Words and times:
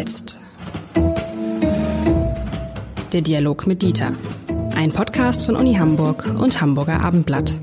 jetzt? 0.00 0.38
Der 3.12 3.20
Dialog 3.20 3.66
mit 3.66 3.82
Dieter. 3.82 4.16
Ein 4.74 4.92
Podcast 4.92 5.44
von 5.44 5.56
Uni 5.56 5.74
Hamburg 5.74 6.24
und 6.24 6.58
Hamburger 6.58 7.04
Abendblatt. 7.04 7.54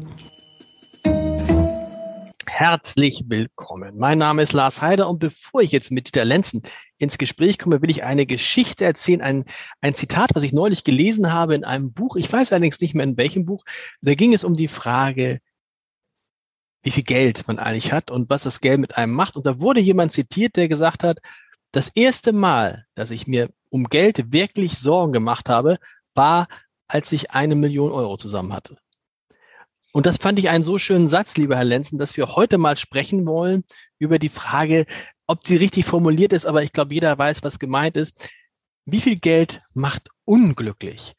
Herzlich 2.46 3.24
willkommen. 3.26 3.98
Mein 3.98 4.20
Name 4.20 4.44
ist 4.44 4.54
Lars 4.54 4.84
Heider 4.84 5.10
und 5.10 5.18
bevor 5.18 5.62
ich 5.62 5.72
jetzt 5.72 5.92
mit 5.92 6.08
Dieter 6.08 6.26
Lenzen 6.26 6.62
ins 7.00 7.18
Gespräch 7.18 7.58
komme, 7.58 7.82
will 7.82 7.90
ich 7.90 8.04
eine 8.04 8.28
Geschichte 8.28 8.86
erzählen, 8.86 9.22
ein, 9.22 9.46
ein 9.82 9.96
Zitat, 9.96 10.30
was 10.36 10.44
ich 10.44 10.54
neulich 10.54 10.84
gelesen 10.84 11.34
habe 11.34 11.56
in 11.56 11.64
einem 11.64 11.92
Buch. 11.92 12.18
Ich 12.18 12.32
weiß 12.32 12.52
allerdings 12.52 12.80
nicht 12.80 12.94
mehr 12.94 13.06
in 13.06 13.18
welchem 13.18 13.46
Buch. 13.46 13.64
Da 14.02 14.14
ging 14.14 14.36
es 14.36 14.44
um 14.44 14.56
die 14.56 14.68
Frage, 14.68 15.40
wie 16.84 16.92
viel 16.92 17.04
Geld 17.04 17.48
man 17.48 17.58
eigentlich 17.58 17.92
hat 17.94 18.12
und 18.12 18.30
was 18.30 18.44
das 18.44 18.62
Geld 18.62 18.80
mit 18.80 18.96
einem 18.96 19.14
macht. 19.14 19.38
Und 19.38 19.48
da 19.48 19.60
wurde 19.60 19.80
jemand 19.80 20.14
zitiert, 20.14 20.56
der 20.56 20.68
gesagt 20.68 21.04
hat, 21.04 21.18
das 21.72 21.90
erste 21.94 22.34
Mal, 22.34 22.86
dass 22.96 23.12
ich 23.12 23.28
mir 23.28 23.50
um 23.70 23.86
Geld 23.86 24.32
wirklich 24.32 24.78
Sorgen 24.78 25.14
gemacht 25.14 25.50
habe, 25.50 25.78
war, 26.14 26.48
als 26.88 27.12
ich 27.12 27.32
eine 27.32 27.56
Million 27.56 27.92
Euro 27.92 28.18
zusammen 28.18 28.54
hatte. 28.54 28.78
Und 29.94 30.06
das 30.06 30.18
fand 30.18 30.38
ich 30.40 30.50
einen 30.50 30.64
so 30.64 30.78
schönen 30.78 31.08
Satz, 31.08 31.38
lieber 31.38 31.56
Herr 31.56 31.64
Lenzen, 31.64 31.98
dass 31.98 32.18
wir 32.18 32.36
heute 32.36 32.58
mal 32.58 32.78
sprechen 32.78 33.26
wollen 33.26 33.64
über 34.00 34.20
die 34.20 34.30
Frage, 34.30 34.86
ob 35.28 35.46
sie 35.46 35.58
richtig 35.58 35.86
formuliert 35.86 36.34
ist, 36.34 36.46
aber 36.46 36.64
ich 36.64 36.72
glaube, 36.72 36.94
jeder 36.94 37.18
weiß, 37.18 37.44
was 37.44 37.60
gemeint 37.60 37.98
ist. 37.98 38.30
Wie 38.86 39.02
viel 39.02 39.18
Geld 39.18 39.60
macht 39.74 40.10
unglücklich? 40.24 41.16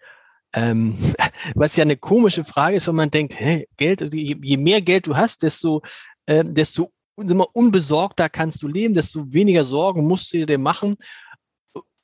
Ähm, 0.55 0.97
was 1.55 1.77
ja 1.77 1.83
eine 1.83 1.97
komische 1.97 2.45
Frage 2.45 2.77
ist, 2.77 2.87
wenn 2.89 2.95
man 2.95 3.11
denkt, 3.11 3.35
hey, 3.39 3.69
Geld, 3.77 4.15
je, 4.15 4.57
mehr 4.57 4.81
Geld 4.81 5.07
du 5.07 5.17
hast, 5.17 5.43
desto, 5.43 5.83
äh, 6.27 6.45
desto 6.45 6.93
unbesorgter 7.19 8.29
kannst 8.29 8.63
du 8.63 8.69
leben, 8.69 8.95
desto 8.95 9.33
weniger 9.33 9.65
Sorgen 9.65 10.07
musst 10.07 10.33
du 10.33 10.47
dir 10.47 10.59
machen 10.59 10.97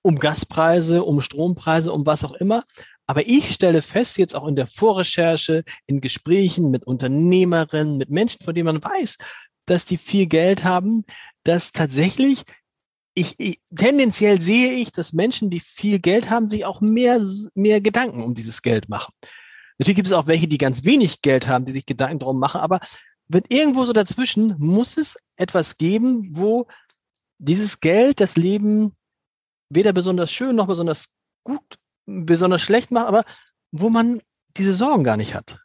um 0.04 0.18
Gaspreise, 0.18 1.02
um 1.02 1.22
Strompreise, 1.22 1.90
um 1.90 2.04
was 2.04 2.24
auch 2.24 2.34
immer. 2.34 2.62
Aber 3.06 3.26
ich 3.26 3.54
stelle 3.54 3.80
fest, 3.80 4.18
jetzt 4.18 4.34
auch 4.34 4.46
in 4.46 4.54
der 4.54 4.66
Vorrecherche, 4.66 5.64
in 5.86 6.00
Gesprächen 6.00 6.70
mit 6.70 6.86
Unternehmerinnen, 6.86 7.96
mit 7.96 8.10
Menschen, 8.10 8.44
von 8.44 8.54
denen 8.54 8.66
man 8.66 8.84
weiß, 8.84 9.16
dass 9.66 9.86
die 9.86 9.96
viel 9.96 10.26
Geld 10.26 10.62
haben, 10.62 11.04
dass 11.42 11.72
tatsächlich 11.72 12.42
ich, 13.14 13.34
ich, 13.38 13.60
tendenziell 13.74 14.40
sehe 14.40 14.72
ich, 14.72 14.90
dass 14.90 15.12
Menschen, 15.12 15.48
die 15.48 15.60
viel 15.60 16.00
Geld 16.00 16.30
haben, 16.30 16.48
sich 16.48 16.64
auch 16.64 16.80
mehr, 16.80 17.20
mehr 17.54 17.80
Gedanken 17.80 18.22
um 18.22 18.34
dieses 18.34 18.60
Geld 18.60 18.88
machen. 18.88 19.14
Natürlich 19.78 19.96
gibt 19.96 20.08
es 20.08 20.12
auch 20.12 20.26
welche, 20.26 20.48
die 20.48 20.58
ganz 20.58 20.84
wenig 20.84 21.22
Geld 21.22 21.46
haben, 21.46 21.64
die 21.64 21.72
sich 21.72 21.86
Gedanken 21.86 22.18
darum 22.18 22.40
machen, 22.40 22.60
aber 22.60 22.80
wenn 23.34 23.42
irgendwo 23.48 23.84
so 23.84 23.92
dazwischen 23.92 24.54
muss 24.58 24.96
es 24.96 25.16
etwas 25.36 25.76
geben, 25.76 26.28
wo 26.30 26.66
dieses 27.38 27.80
Geld 27.80 28.20
das 28.20 28.36
Leben 28.36 28.92
weder 29.68 29.92
besonders 29.92 30.30
schön 30.30 30.54
noch 30.54 30.68
besonders 30.68 31.08
gut, 31.42 31.78
besonders 32.06 32.62
schlecht 32.62 32.92
macht, 32.92 33.08
aber 33.08 33.24
wo 33.72 33.90
man 33.90 34.22
diese 34.56 34.72
Sorgen 34.72 35.02
gar 35.02 35.16
nicht 35.16 35.34
hat. 35.34 35.58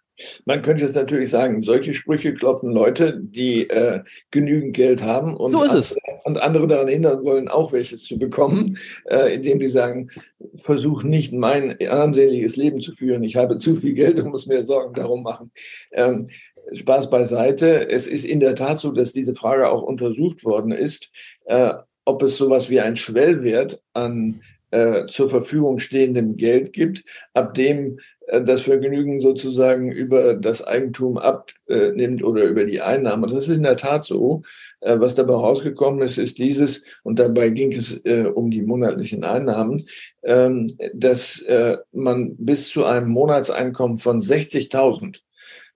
Man 0.46 0.62
könnte 0.62 0.84
jetzt 0.84 0.96
natürlich 0.96 1.30
sagen, 1.30 1.62
solche 1.62 1.94
Sprüche 1.94 2.34
klopfen 2.34 2.72
Leute, 2.72 3.20
die 3.22 3.70
äh, 3.70 4.02
genügend 4.32 4.76
Geld 4.76 5.04
haben 5.04 5.38
und, 5.38 5.52
so 5.52 5.64
es. 5.64 5.96
und 6.26 6.38
andere 6.38 6.68
daran 6.68 6.88
hindern 6.88 7.24
wollen, 7.24 7.48
auch 7.48 7.72
welches 7.72 8.04
zu 8.04 8.18
bekommen, 8.18 8.78
äh, 9.06 9.34
indem 9.36 9.60
die 9.60 9.70
sagen, 9.70 10.10
versuch 10.56 11.04
nicht 11.04 11.32
mein 11.32 11.78
armseliges 11.80 12.58
Leben 12.58 12.82
zu 12.82 12.94
führen, 12.94 13.24
ich 13.24 13.36
habe 13.36 13.60
zu 13.60 13.76
viel 13.76 13.94
Geld 13.94 14.20
und 14.20 14.32
muss 14.32 14.48
mir 14.48 14.64
Sorgen 14.64 14.94
darum 14.94 15.24
machen. 15.24 15.52
Ähm, 15.92 16.30
Spaß 16.74 17.10
beiseite. 17.10 17.90
Es 17.90 18.08
ist 18.08 18.26
in 18.26 18.40
der 18.40 18.56
Tat 18.56 18.80
so, 18.80 18.92
dass 18.92 19.12
diese 19.12 19.36
Frage 19.36 19.70
auch 19.70 19.84
untersucht 19.84 20.44
worden 20.44 20.72
ist, 20.72 21.12
äh, 21.46 21.74
ob 22.06 22.24
es 22.24 22.38
sowas 22.38 22.70
wie 22.70 22.80
ein 22.80 22.96
Schwellwert 22.96 23.82
an 23.94 24.42
äh, 24.72 25.08
zur 25.08 25.30
Verfügung 25.30 25.80
stehendem 25.80 26.38
Geld 26.38 26.74
gibt, 26.74 27.04
ab 27.34 27.54
dem 27.54 28.00
äh, 28.28 28.44
das 28.44 28.62
Vergnügen 28.62 29.20
sozusagen 29.20 29.92
über 29.92 30.36
das 30.36 30.64
Eigentum 30.64 31.18
abnimmt 31.18 32.24
oder 32.24 32.44
über 32.44 32.66
die 32.66 32.82
Einnahmen. 32.82 33.30
Das 33.30 33.48
ist 33.48 33.56
in 33.56 33.64
der 33.64 33.78
Tat 33.78 34.06
so. 34.06 34.44
Äh, 34.82 35.00
was 35.00 35.16
dabei 35.16 35.34
rausgekommen 35.34 36.02
ist, 36.02 36.18
ist 36.18 36.38
dieses, 36.38 36.84
und 37.04 37.20
dabei 37.20 37.50
ging 37.50 37.74
es 37.74 38.04
äh, 38.06 38.26
um 38.26 38.52
die 38.52 38.62
monatlichen 38.62 39.24
Einnahmen, 39.24 39.88
ähm, 40.24 40.72
dass 40.94 41.42
äh, 41.44 41.78
man 41.92 42.36
bis 42.38 42.70
zu 42.70 42.86
einem 42.86 43.10
Monatseinkommen 43.10 43.98
von 43.98 44.22
60.000 44.22 45.22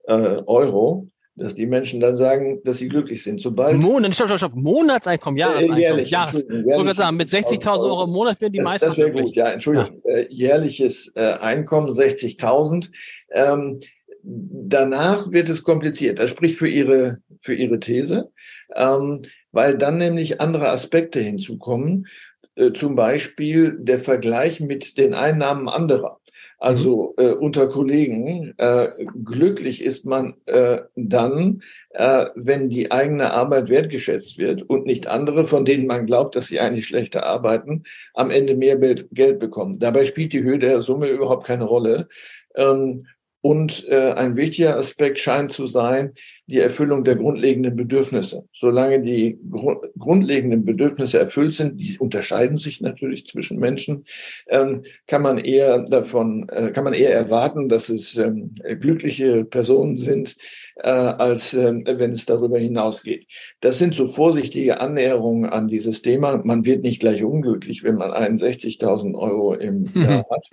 äh, 0.06 0.42
Euro 0.46 1.08
dass 1.36 1.54
die 1.54 1.66
Menschen 1.66 2.00
dann 2.00 2.14
sagen, 2.14 2.60
dass 2.64 2.78
sie 2.78 2.88
glücklich 2.88 3.22
sind. 3.22 3.40
Sobald 3.40 3.76
Monat, 3.76 4.14
stopp, 4.14 4.28
stopp, 4.28 4.38
stopp, 4.38 4.54
Monatseinkommen, 4.54 5.36
Jahreseinkommen. 5.36 5.78
Äh, 5.78 5.82
jährlich, 5.82 6.10
Jahres. 6.10 6.46
Ich 6.48 6.96
sagen, 6.96 7.16
mit 7.16 7.28
60.000 7.28 7.82
Euro 7.82 8.04
im 8.04 8.10
Monat 8.10 8.40
werden 8.40 8.52
die 8.52 8.58
das, 8.58 8.64
meisten 8.64 8.88
Das 8.88 8.96
wäre 8.96 9.10
gut, 9.10 9.34
ja, 9.34 9.50
Entschuldigung. 9.50 10.00
Ja. 10.04 10.14
Äh, 10.14 10.26
jährliches 10.30 11.12
äh, 11.16 11.20
Einkommen, 11.20 11.90
60.000. 11.90 12.90
Ähm, 13.32 13.80
danach 14.22 15.30
wird 15.32 15.48
es 15.48 15.64
kompliziert. 15.64 16.20
Das 16.20 16.30
spricht 16.30 16.54
für 16.54 16.68
Ihre, 16.68 17.18
für 17.40 17.54
Ihre 17.54 17.80
These, 17.80 18.30
ähm, 18.76 19.22
weil 19.50 19.76
dann 19.76 19.98
nämlich 19.98 20.40
andere 20.40 20.70
Aspekte 20.70 21.20
hinzukommen. 21.20 22.06
Äh, 22.54 22.72
zum 22.72 22.94
Beispiel 22.94 23.76
der 23.80 23.98
Vergleich 23.98 24.60
mit 24.60 24.98
den 24.98 25.14
Einnahmen 25.14 25.68
anderer. 25.68 26.20
Also 26.64 27.12
mhm. 27.18 27.22
äh, 27.22 27.32
unter 27.32 27.68
Kollegen, 27.68 28.54
äh, 28.56 28.88
glücklich 29.22 29.84
ist 29.84 30.06
man 30.06 30.32
äh, 30.46 30.78
dann, 30.96 31.62
äh, 31.90 32.24
wenn 32.36 32.70
die 32.70 32.90
eigene 32.90 33.34
Arbeit 33.34 33.68
wertgeschätzt 33.68 34.38
wird 34.38 34.62
und 34.62 34.86
nicht 34.86 35.06
andere, 35.06 35.44
von 35.44 35.66
denen 35.66 35.86
man 35.86 36.06
glaubt, 36.06 36.36
dass 36.36 36.46
sie 36.46 36.60
eigentlich 36.60 36.86
schlechter 36.86 37.26
arbeiten, 37.26 37.82
am 38.14 38.30
Ende 38.30 38.54
mehr 38.56 38.78
Geld 38.78 39.40
bekommen. 39.40 39.78
Dabei 39.78 40.06
spielt 40.06 40.32
die 40.32 40.42
Höhe 40.42 40.58
der 40.58 40.80
Summe 40.80 41.08
überhaupt 41.08 41.46
keine 41.46 41.64
Rolle. 41.64 42.08
Ähm, 42.54 43.08
und 43.42 43.86
äh, 43.90 44.12
ein 44.12 44.36
wichtiger 44.36 44.78
Aspekt 44.78 45.18
scheint 45.18 45.52
zu 45.52 45.66
sein, 45.66 46.14
die 46.46 46.58
Erfüllung 46.58 47.04
der 47.04 47.16
grundlegenden 47.16 47.74
Bedürfnisse. 47.74 48.44
Solange 48.52 49.00
die 49.00 49.38
gru 49.50 49.80
grundlegenden 49.98 50.64
Bedürfnisse 50.64 51.18
erfüllt 51.18 51.54
sind, 51.54 51.80
die 51.80 51.98
unterscheiden 51.98 52.58
sich 52.58 52.80
natürlich 52.80 53.26
zwischen 53.26 53.58
Menschen, 53.58 54.04
ähm, 54.48 54.84
kann 55.06 55.22
man 55.22 55.38
eher 55.38 55.80
davon, 55.84 56.46
äh, 56.50 56.70
kann 56.72 56.84
man 56.84 56.92
eher 56.92 57.14
erwarten, 57.14 57.68
dass 57.68 57.88
es 57.88 58.16
ähm, 58.16 58.54
glückliche 58.80 59.44
Personen 59.44 59.96
sind, 59.96 60.36
äh, 60.76 60.90
als 60.90 61.54
äh, 61.54 61.72
wenn 61.84 62.12
es 62.12 62.26
darüber 62.26 62.58
hinausgeht. 62.58 63.26
Das 63.60 63.78
sind 63.78 63.94
so 63.94 64.06
vorsichtige 64.06 64.80
Annäherungen 64.80 65.48
an 65.48 65.68
dieses 65.68 66.02
Thema. 66.02 66.42
Man 66.44 66.64
wird 66.66 66.82
nicht 66.82 67.00
gleich 67.00 67.24
unglücklich, 67.24 67.84
wenn 67.84 67.96
man 67.96 68.10
61.000 68.10 69.14
Euro 69.16 69.54
im 69.54 69.84
Jahr 69.94 70.26
hat, 70.30 70.44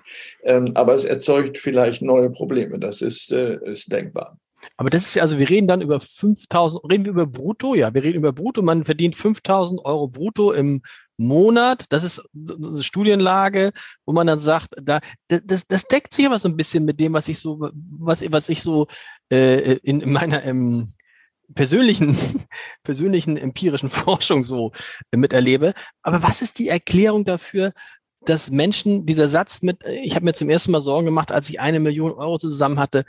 ähm, 0.46 0.72
aber 0.75 0.94
es 0.94 1.03
erzeugt 1.03 1.58
vielleicht 1.58 2.02
neue 2.02 2.29
Probleme. 2.29 2.79
Das 2.79 3.02
ist, 3.02 3.31
äh, 3.34 3.58
ist 3.66 3.91
denkbar. 3.91 4.38
Aber 4.78 4.90
das 4.90 5.06
ist 5.06 5.16
ja, 5.16 5.24
also 5.24 5.38
wir 5.38 5.50
reden 5.50 5.68
dann 5.68 5.82
über 5.82 6.00
5000, 6.00 6.84
reden 6.90 7.06
wir 7.06 7.12
über 7.12 7.28
Brutto? 7.28 7.76
Ja, 7.76 7.94
wir 7.94 8.04
reden 8.04 8.20
über 8.20 8.34
Brutto. 8.34 8.62
Man 8.62 8.86
verdient 8.86 9.16
5000 9.16 9.84
Euro 9.86 10.08
Brutto 10.08 10.52
im 10.52 10.82
Monat. 11.18 11.86
Das 11.90 12.04
ist 12.04 12.22
eine 12.34 12.84
Studienlage, 12.84 13.72
wo 14.06 14.14
man 14.14 14.28
dann 14.28 14.40
sagt, 14.40 14.70
da, 14.82 15.00
das, 15.28 15.68
das 15.68 15.88
deckt 15.88 16.14
sich 16.14 16.26
aber 16.26 16.40
so 16.40 16.50
ein 16.50 16.58
bisschen 16.58 16.86
mit 16.86 17.00
dem, 17.00 17.14
was 17.14 17.28
ich 17.28 17.40
so, 17.40 17.70
was, 17.74 18.24
was 18.32 18.50
ich 18.50 18.62
so 18.62 18.88
äh, 19.32 19.74
in, 19.84 20.02
in 20.02 20.12
meiner 20.12 20.44
ähm, 20.44 20.88
persönlichen, 21.54 22.18
persönlichen 22.84 23.38
empirischen 23.38 23.90
Forschung 23.92 24.44
so 24.44 24.72
äh, 25.12 25.18
miterlebe. 25.18 25.74
Aber 26.02 26.24
was 26.24 26.42
ist 26.42 26.60
die 26.60 26.70
Erklärung 26.70 27.26
dafür, 27.26 27.74
dass 28.24 28.52
Menschen 28.52 29.06
dieser 29.06 29.28
Satz 29.28 29.62
mit, 29.64 29.84
ich 29.86 30.16
habe 30.16 30.26
mir 30.26 30.34
zum 30.34 30.50
ersten 30.50 30.72
Mal 30.72 30.82
Sorgen 30.82 31.06
gemacht, 31.06 31.32
als 31.32 31.50
ich 31.50 31.60
eine 31.60 31.80
Million 31.80 32.12
Euro 32.14 32.38
zusammen 32.38 32.80
hatte, 32.80 33.04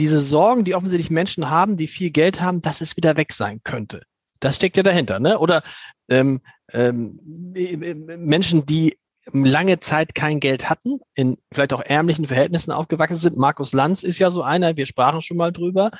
diese 0.00 0.20
Sorgen, 0.20 0.64
die 0.64 0.74
offensichtlich 0.74 1.10
Menschen 1.10 1.50
haben, 1.50 1.76
die 1.76 1.86
viel 1.86 2.10
Geld 2.10 2.40
haben, 2.40 2.62
dass 2.62 2.80
es 2.80 2.96
wieder 2.96 3.16
weg 3.16 3.32
sein 3.32 3.60
könnte. 3.62 4.02
Das 4.40 4.56
steckt 4.56 4.76
ja 4.76 4.82
dahinter, 4.82 5.20
ne? 5.20 5.38
Oder 5.38 5.62
ähm, 6.08 6.40
ähm, 6.72 7.20
Menschen, 8.18 8.66
die 8.66 8.98
lange 9.32 9.78
Zeit 9.78 10.14
kein 10.14 10.40
Geld 10.40 10.70
hatten, 10.70 10.98
in 11.14 11.36
vielleicht 11.52 11.72
auch 11.72 11.82
ärmlichen 11.82 12.26
Verhältnissen 12.26 12.72
aufgewachsen 12.72 13.18
sind. 13.18 13.36
Markus 13.36 13.72
Lanz 13.72 14.02
ist 14.02 14.18
ja 14.18 14.30
so 14.30 14.42
einer, 14.42 14.76
wir 14.76 14.86
sprachen 14.86 15.22
schon 15.22 15.36
mal 15.36 15.52
drüber, 15.52 15.90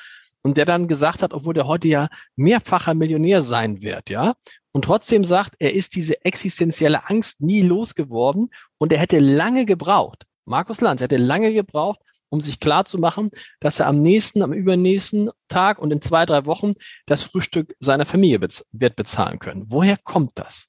und 0.42 0.56
der 0.56 0.64
dann 0.64 0.88
gesagt 0.88 1.22
hat, 1.22 1.34
obwohl 1.34 1.54
der 1.54 1.66
heute 1.66 1.88
ja 1.88 2.08
mehrfacher 2.36 2.94
Millionär 2.94 3.42
sein 3.42 3.82
wird, 3.82 4.08
ja, 4.08 4.34
und 4.72 4.84
trotzdem 4.84 5.24
sagt, 5.24 5.54
er 5.58 5.74
ist 5.74 5.96
diese 5.96 6.24
existenzielle 6.24 7.08
Angst 7.08 7.40
nie 7.40 7.62
losgeworden 7.62 8.50
und 8.78 8.92
er 8.92 8.98
hätte 9.00 9.18
lange 9.18 9.66
gebraucht. 9.66 10.26
Markus 10.46 10.80
Lanz 10.80 11.00
hätte 11.00 11.16
lange 11.16 11.52
gebraucht, 11.52 12.00
um 12.30 12.40
sich 12.40 12.60
klar 12.60 12.84
zu 12.86 12.98
machen, 12.98 13.30
dass 13.60 13.80
er 13.80 13.86
am 13.86 14.00
nächsten, 14.00 14.42
am 14.42 14.52
übernächsten 14.52 15.30
Tag 15.48 15.78
und 15.78 15.92
in 15.92 16.00
zwei, 16.00 16.24
drei 16.24 16.46
Wochen 16.46 16.72
das 17.06 17.22
Frühstück 17.22 17.74
seiner 17.78 18.06
Familie 18.06 18.38
bez 18.38 18.66
wird 18.72 18.96
bezahlen 18.96 19.38
können. 19.38 19.66
Woher 19.68 19.96
kommt 19.96 20.32
das? 20.36 20.68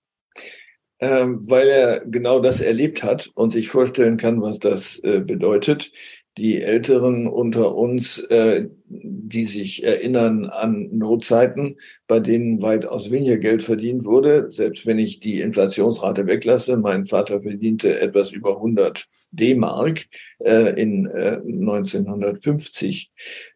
Ähm, 1.00 1.50
weil 1.50 1.68
er 1.68 2.06
genau 2.06 2.42
das 2.42 2.62
erlebt 2.62 3.02
hat 3.02 3.31
und 3.34 3.52
sich 3.52 3.69
vorstellen 3.69 4.18
kann, 4.18 4.42
was 4.42 4.60
das 4.60 5.00
äh, 5.00 5.22
bedeutet. 5.22 5.92
Die 6.38 6.62
Älteren 6.62 7.28
unter 7.28 7.75
uns, 7.75 8.19
äh, 8.19 8.68
die 8.88 9.44
sich 9.44 9.83
erinnern 9.83 10.45
an 10.45 10.89
Notzeiten, 10.92 11.78
bei 12.07 12.19
denen 12.19 12.62
weitaus 12.62 13.12
weniger 13.12 13.38
Geld 13.38 13.63
verdient 13.63 14.06
wurde. 14.06 14.50
Selbst 14.50 14.86
wenn 14.86 15.00
ich 15.00 15.19
die 15.19 15.42
Inflationsrate 15.42 16.28
weglasse, 16.28 16.78
mein 16.78 17.06
Vater 17.06 17.42
verdiente 17.42 18.00
etwas 18.00 18.31
über 18.31 18.56
100 18.56 19.07
D-Mark 19.31 20.07
äh, 20.39 20.81
in 20.81 21.06
äh, 21.06 21.39
1950. 21.44 23.12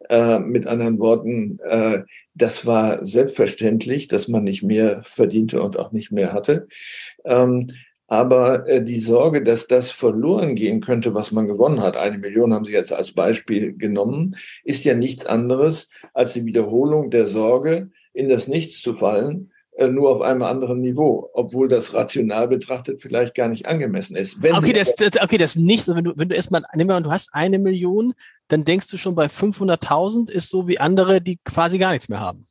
Äh, 0.08 0.38
mit 0.38 0.66
anderen 0.66 0.98
Worten, 0.98 1.58
äh, 1.68 2.02
das 2.34 2.66
war 2.66 3.06
selbstverständlich, 3.06 4.08
dass 4.08 4.28
man 4.28 4.44
nicht 4.44 4.62
mehr 4.62 5.02
verdiente 5.04 5.62
und 5.62 5.78
auch 5.78 5.92
nicht 5.92 6.12
mehr 6.12 6.32
hatte. 6.32 6.68
Ähm, 7.24 7.72
aber 8.08 8.68
äh, 8.68 8.84
die 8.84 9.00
Sorge, 9.00 9.42
dass 9.42 9.66
das 9.66 9.90
verloren 9.90 10.54
gehen 10.54 10.80
könnte, 10.80 11.14
was 11.14 11.32
man 11.32 11.48
gewonnen 11.48 11.80
hat, 11.80 11.96
eine 11.96 12.18
Million 12.18 12.54
haben 12.54 12.64
Sie 12.64 12.72
jetzt 12.72 12.92
als 12.92 13.12
Beispiel 13.12 13.76
genommen, 13.76 14.36
ist 14.64 14.84
ja 14.84 14.94
nichts 14.94 15.26
anderes 15.26 15.88
als 16.14 16.34
die 16.34 16.44
Wiederholung 16.44 17.10
der 17.10 17.26
Sorge, 17.26 17.90
in 18.12 18.28
das 18.28 18.48
Nichts 18.48 18.80
zu 18.80 18.94
fallen, 18.94 19.50
äh, 19.76 19.88
nur 19.88 20.08
auf 20.08 20.22
einem 20.22 20.42
anderen 20.42 20.80
Niveau, 20.80 21.30
obwohl 21.34 21.68
das 21.68 21.92
rational 21.92 22.48
betrachtet 22.48 23.02
vielleicht 23.02 23.34
gar 23.34 23.48
nicht 23.48 23.66
angemessen 23.66 24.16
ist. 24.16 24.42
Wenn 24.42 24.54
okay, 24.54 24.72
das, 24.72 24.94
das, 24.94 25.20
okay, 25.20 25.36
das 25.36 25.56
nicht, 25.56 25.86
wenn 25.88 26.04
du, 26.04 26.12
wenn 26.16 26.28
du 26.28 26.34
erstmal, 26.34 26.62
nimm 26.74 26.86
mal, 26.86 27.02
du 27.02 27.10
hast 27.10 27.34
eine 27.34 27.58
Million, 27.58 28.14
dann 28.48 28.64
denkst 28.64 28.86
du 28.86 28.96
schon 28.96 29.14
bei 29.14 29.26
500.000 29.26 30.30
ist 30.30 30.48
so 30.48 30.66
wie 30.68 30.78
andere, 30.78 31.20
die 31.20 31.38
quasi 31.44 31.78
gar 31.78 31.90
nichts 31.90 32.08
mehr 32.08 32.20
haben. 32.20 32.46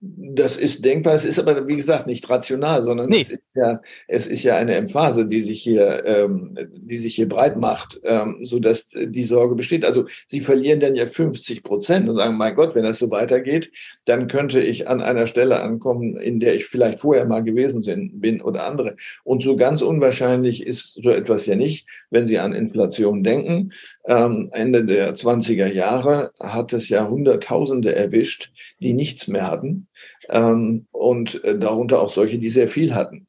Das 0.00 0.56
ist 0.56 0.84
denkbar, 0.84 1.14
es 1.14 1.24
ist 1.24 1.38
aber, 1.38 1.68
wie 1.68 1.76
gesagt, 1.76 2.06
nicht 2.06 2.28
rational, 2.28 2.82
sondern 2.82 3.08
nee. 3.08 3.20
es, 3.20 3.30
ist 3.30 3.42
ja, 3.54 3.80
es 4.08 4.26
ist 4.26 4.42
ja 4.42 4.56
eine 4.56 4.74
Emphase, 4.74 5.26
die 5.26 5.42
sich 5.42 5.62
hier, 5.62 6.04
ähm, 6.04 6.58
die 6.74 6.98
sich 6.98 7.14
hier 7.14 7.28
breit 7.28 7.56
macht, 7.56 8.00
ähm, 8.02 8.38
so 8.42 8.58
dass 8.58 8.88
die 8.88 9.22
Sorge 9.22 9.54
besteht. 9.54 9.84
Also 9.84 10.06
sie 10.26 10.40
verlieren 10.40 10.80
dann 10.80 10.96
ja 10.96 11.06
50 11.06 11.62
Prozent 11.62 12.08
und 12.08 12.16
sagen, 12.16 12.36
mein 12.36 12.54
Gott, 12.56 12.74
wenn 12.74 12.82
das 12.82 12.98
so 12.98 13.10
weitergeht, 13.10 13.70
dann 14.06 14.26
könnte 14.26 14.60
ich 14.60 14.88
an 14.88 15.00
einer 15.00 15.26
Stelle 15.26 15.60
ankommen, 15.60 16.16
in 16.16 16.40
der 16.40 16.54
ich 16.56 16.66
vielleicht 16.66 17.00
vorher 17.00 17.26
mal 17.26 17.44
gewesen 17.44 17.82
bin 18.20 18.42
oder 18.42 18.64
andere. 18.66 18.96
Und 19.24 19.42
so 19.42 19.56
ganz 19.56 19.82
unwahrscheinlich 19.82 20.66
ist 20.66 20.94
so 20.94 21.10
etwas 21.10 21.46
ja 21.46 21.54
nicht, 21.54 21.86
wenn 22.10 22.26
Sie 22.26 22.38
an 22.38 22.52
Inflation 22.52 23.22
denken. 23.22 23.72
Ähm, 24.04 24.48
Ende 24.52 24.84
der 24.84 25.14
20er 25.14 25.66
Jahre 25.66 26.32
hat 26.40 26.72
es 26.72 26.88
ja 26.88 27.08
Hunderttausende 27.08 27.94
erwischt, 27.94 28.52
die 28.80 28.94
nichts 28.94 29.28
mehr 29.28 29.48
hatten 29.48 29.86
ähm, 30.28 30.86
und 30.90 31.42
äh, 31.44 31.58
darunter 31.58 32.00
auch 32.00 32.10
solche, 32.10 32.38
die 32.38 32.48
sehr 32.48 32.68
viel 32.68 32.94
hatten. 32.94 33.26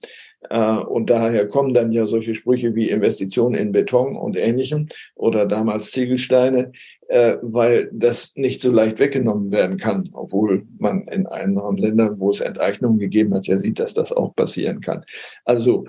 Äh, 0.50 0.78
und 0.78 1.10
daher 1.10 1.48
kommen 1.48 1.74
dann 1.74 1.92
ja 1.92 2.06
solche 2.06 2.36
Sprüche 2.36 2.76
wie 2.76 2.90
Investitionen 2.90 3.56
in 3.56 3.72
Beton 3.72 4.16
und 4.16 4.36
Ähnlichem 4.36 4.90
oder 5.16 5.46
damals 5.46 5.92
Ziegelsteine, 5.92 6.72
äh, 7.08 7.38
weil 7.42 7.90
das 7.94 8.36
nicht 8.36 8.62
so 8.62 8.72
leicht 8.72 9.00
weggenommen 9.00 9.52
werden 9.52 9.78
kann, 9.78 10.10
obwohl 10.14 10.66
man 10.80 11.08
in 11.08 11.28
anderen 11.28 11.78
Ländern, 11.78 12.20
wo 12.20 12.32
es 12.32 12.42
Enteignungen 12.42 12.98
gegeben 12.98 13.34
hat, 13.34 13.48
ja 13.48 13.60
sieht, 13.60 13.80
dass 13.80 13.94
das 13.94 14.12
auch 14.12 14.36
passieren 14.36 14.82
kann. 14.82 15.04
Also 15.46 15.86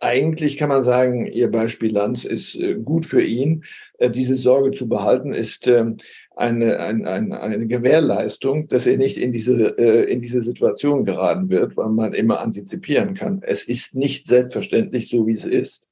eigentlich 0.00 0.56
kann 0.56 0.68
man 0.68 0.84
sagen, 0.84 1.26
Ihr 1.26 1.50
Beispiel 1.50 1.92
Lanz 1.92 2.24
ist 2.24 2.56
äh, 2.56 2.74
gut 2.74 3.06
für 3.06 3.22
ihn. 3.22 3.64
Äh, 3.98 4.10
diese 4.10 4.34
Sorge 4.34 4.72
zu 4.72 4.88
behalten 4.88 5.32
ist 5.32 5.66
ähm, 5.66 5.96
eine, 6.36 6.78
eine, 6.80 7.08
eine, 7.08 7.40
eine 7.40 7.66
Gewährleistung, 7.66 8.68
dass 8.68 8.86
er 8.86 8.96
nicht 8.96 9.16
in 9.16 9.32
diese, 9.32 9.78
äh, 9.78 10.12
in 10.12 10.20
diese 10.20 10.42
Situation 10.42 11.04
geraten 11.04 11.48
wird, 11.48 11.76
weil 11.76 11.88
man 11.88 12.12
immer 12.12 12.40
antizipieren 12.40 13.14
kann. 13.14 13.40
Es 13.42 13.64
ist 13.64 13.94
nicht 13.94 14.26
selbstverständlich 14.26 15.08
so, 15.08 15.26
wie 15.26 15.32
es 15.32 15.44
ist. 15.44 15.88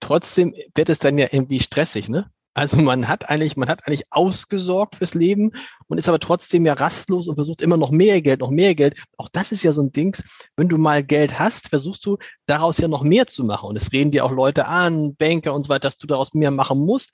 Trotzdem 0.00 0.54
wird 0.74 0.88
es 0.88 0.98
dann 0.98 1.18
ja 1.18 1.28
irgendwie 1.30 1.60
stressig, 1.60 2.08
ne? 2.08 2.30
Also 2.54 2.80
man 2.80 3.08
hat 3.08 3.28
eigentlich, 3.28 3.56
man 3.56 3.68
hat 3.68 3.84
eigentlich 3.84 4.04
ausgesorgt 4.10 4.94
fürs 4.94 5.14
Leben 5.14 5.50
und 5.88 5.98
ist 5.98 6.08
aber 6.08 6.20
trotzdem 6.20 6.64
ja 6.64 6.74
rastlos 6.74 7.26
und 7.26 7.34
versucht 7.34 7.62
immer 7.62 7.76
noch 7.76 7.90
mehr 7.90 8.22
Geld, 8.22 8.40
noch 8.40 8.50
mehr 8.50 8.76
Geld. 8.76 8.96
Auch 9.16 9.28
das 9.28 9.50
ist 9.50 9.64
ja 9.64 9.72
so 9.72 9.82
ein 9.82 9.92
Dings. 9.92 10.22
Wenn 10.56 10.68
du 10.68 10.78
mal 10.78 11.02
Geld 11.02 11.38
hast, 11.38 11.68
versuchst 11.68 12.06
du 12.06 12.16
daraus 12.46 12.78
ja 12.78 12.86
noch 12.86 13.02
mehr 13.02 13.26
zu 13.26 13.44
machen. 13.44 13.68
Und 13.68 13.76
es 13.76 13.92
reden 13.92 14.12
dir 14.12 14.24
auch 14.24 14.30
Leute 14.30 14.66
an, 14.66 15.16
Banker 15.16 15.52
und 15.52 15.64
so 15.64 15.68
weiter, 15.68 15.80
dass 15.80 15.98
du 15.98 16.06
daraus 16.06 16.32
mehr 16.32 16.52
machen 16.52 16.78
musst. 16.78 17.12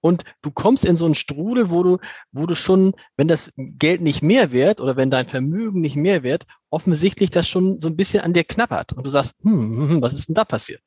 Und 0.00 0.22
du 0.42 0.52
kommst 0.52 0.84
in 0.84 0.96
so 0.96 1.04
einen 1.04 1.16
Strudel, 1.16 1.70
wo 1.70 1.82
du, 1.82 1.98
wo 2.30 2.46
du 2.46 2.54
schon, 2.54 2.94
wenn 3.16 3.26
das 3.26 3.52
Geld 3.56 4.02
nicht 4.02 4.22
mehr 4.22 4.52
wert 4.52 4.80
oder 4.80 4.96
wenn 4.96 5.10
dein 5.10 5.26
Vermögen 5.26 5.80
nicht 5.80 5.96
mehr 5.96 6.22
wert, 6.22 6.44
offensichtlich 6.70 7.30
das 7.30 7.48
schon 7.48 7.80
so 7.80 7.88
ein 7.88 7.96
bisschen 7.96 8.22
an 8.22 8.32
dir 8.32 8.44
knappert. 8.44 8.92
Und 8.92 9.04
du 9.04 9.10
sagst, 9.10 9.36
hm, 9.42 9.52
hm, 9.52 9.88
hm 9.88 10.02
was 10.02 10.12
ist 10.12 10.28
denn 10.28 10.36
da 10.36 10.44
passiert? 10.44 10.82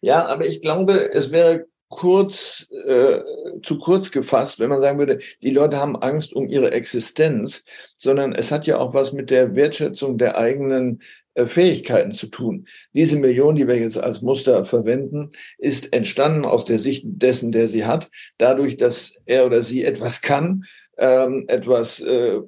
Ja, 0.00 0.26
aber 0.26 0.46
ich 0.46 0.62
glaube, 0.62 1.12
es 1.12 1.32
wäre 1.32 1.66
kurz 1.90 2.68
äh, 2.86 3.20
zu 3.62 3.78
kurz 3.78 4.10
gefasst, 4.12 4.60
wenn 4.60 4.70
man 4.70 4.80
sagen 4.80 4.98
würde, 4.98 5.18
die 5.42 5.50
Leute 5.50 5.76
haben 5.76 5.96
Angst 5.96 6.32
um 6.32 6.48
ihre 6.48 6.70
Existenz, 6.70 7.64
sondern 7.98 8.32
es 8.32 8.52
hat 8.52 8.66
ja 8.66 8.78
auch 8.78 8.94
was 8.94 9.12
mit 9.12 9.30
der 9.30 9.56
Wertschätzung 9.56 10.16
der 10.16 10.38
eigenen 10.38 11.02
äh, 11.34 11.46
Fähigkeiten 11.46 12.12
zu 12.12 12.28
tun. 12.28 12.66
Diese 12.94 13.16
Million, 13.16 13.56
die 13.56 13.66
wir 13.66 13.76
jetzt 13.76 13.98
als 13.98 14.22
Muster 14.22 14.64
verwenden, 14.64 15.32
ist 15.58 15.92
entstanden 15.92 16.44
aus 16.44 16.64
der 16.64 16.78
Sicht 16.78 17.04
dessen, 17.06 17.50
der 17.50 17.66
sie 17.66 17.84
hat, 17.84 18.08
dadurch, 18.38 18.76
dass 18.76 19.20
er 19.26 19.44
oder 19.44 19.60
sie 19.60 19.84
etwas 19.84 20.22
kann, 20.22 20.64
ähm, 20.96 21.46
etwas 21.48 22.00
äh, 22.00 22.38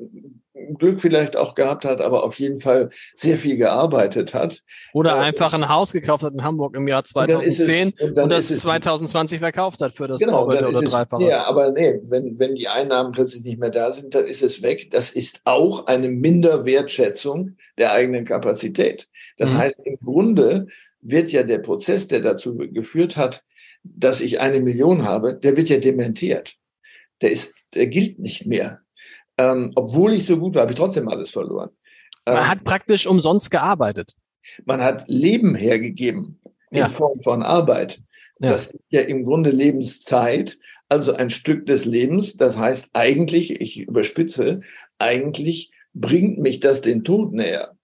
Glück 0.79 1.01
vielleicht 1.01 1.37
auch 1.37 1.55
gehabt 1.55 1.85
hat, 1.85 2.01
aber 2.01 2.25
auf 2.25 2.39
jeden 2.39 2.59
Fall 2.61 2.91
sehr 3.15 3.39
viel 3.39 3.57
gearbeitet 3.57 4.35
hat. 4.35 4.63
Oder 4.93 5.17
äh, 5.17 5.21
einfach 5.21 5.53
ein 5.55 5.69
Haus 5.69 5.93
gekauft 5.93 6.23
hat 6.23 6.33
in 6.33 6.43
Hamburg 6.43 6.77
im 6.77 6.89
Jahr 6.89 7.05
2010 7.05 7.89
und, 7.89 7.95
es, 7.95 8.11
und, 8.11 8.19
und 8.19 8.31
das 8.31 8.49
2020 8.49 9.39
verkauft 9.39 9.81
hat 9.81 9.93
für 9.93 10.09
das 10.09 10.21
genau, 10.21 10.41
Doppelte 10.41 10.69
oder 10.69 10.83
Dreifache. 10.83 11.25
Ja, 11.25 11.45
aber 11.45 11.71
nee, 11.73 12.01
wenn, 12.05 12.39
wenn 12.39 12.55
die 12.55 12.69
Einnahmen 12.69 13.13
plötzlich 13.13 13.43
nicht 13.43 13.59
mehr 13.59 13.71
da 13.71 13.93
sind, 13.93 14.15
dann 14.15 14.27
ist 14.27 14.43
es 14.43 14.63
weg. 14.63 14.91
Das 14.91 15.11
ist 15.11 15.41
auch 15.45 15.87
eine 15.87 16.09
Minderwertschätzung 16.09 17.57
der 17.79 17.93
eigenen 17.93 18.25
Kapazität. 18.25 19.09
Das 19.37 19.55
mhm. 19.55 19.59
heißt, 19.59 19.81
im 19.85 19.97
Grunde 19.97 20.67
wird 21.01 21.33
ja 21.33 21.43
der 21.43 21.59
Prozess, 21.59 22.09
der 22.09 22.21
dazu 22.21 22.57
geführt 22.57 23.17
hat, 23.17 23.45
dass 23.83 24.21
ich 24.21 24.41
eine 24.41 24.61
Million 24.61 25.03
habe, 25.05 25.35
der 25.35 25.57
wird 25.57 25.69
ja 25.69 25.79
dementiert. 25.79 26.55
Der 27.21 27.31
ist, 27.31 27.55
der 27.75 27.87
gilt 27.87 28.19
nicht 28.19 28.47
mehr. 28.47 28.82
Ähm, 29.43 29.73
obwohl 29.75 30.13
ich 30.13 30.27
so 30.27 30.37
gut 30.39 30.55
war, 30.55 30.63
habe 30.63 30.73
ich 30.73 30.79
trotzdem 30.79 31.09
alles 31.09 31.31
verloren. 31.31 31.71
Man 32.25 32.37
ähm, 32.37 32.51
hat 32.51 32.65
praktisch 32.65 33.07
umsonst 33.07 33.51
gearbeitet. 33.51 34.15
Man 34.65 34.81
hat 34.81 35.05
Leben 35.09 35.55
hergegeben 35.55 36.41
in 36.71 36.79
ja. 36.79 36.89
Form 36.89 37.21
von 37.23 37.43
Arbeit. 37.43 38.01
Ja. 38.39 38.51
Das 38.51 38.67
ist 38.67 38.79
ja 38.91 39.01
im 39.03 39.25
Grunde 39.25 39.51
Lebenszeit, 39.51 40.59
also 40.89 41.15
ein 41.15 41.31
Stück 41.31 41.67
des 41.67 41.85
Lebens. 41.85 42.37
Das 42.37 42.59
heißt 42.59 42.91
eigentlich, 42.93 43.61
ich 43.61 43.81
überspitze, 43.81 44.61
eigentlich 44.99 45.73
bringt 45.95 46.39
mich 46.39 46.61
das 46.61 46.81
den 46.81 47.05
Tod 47.05 47.33
näher. 47.33 47.77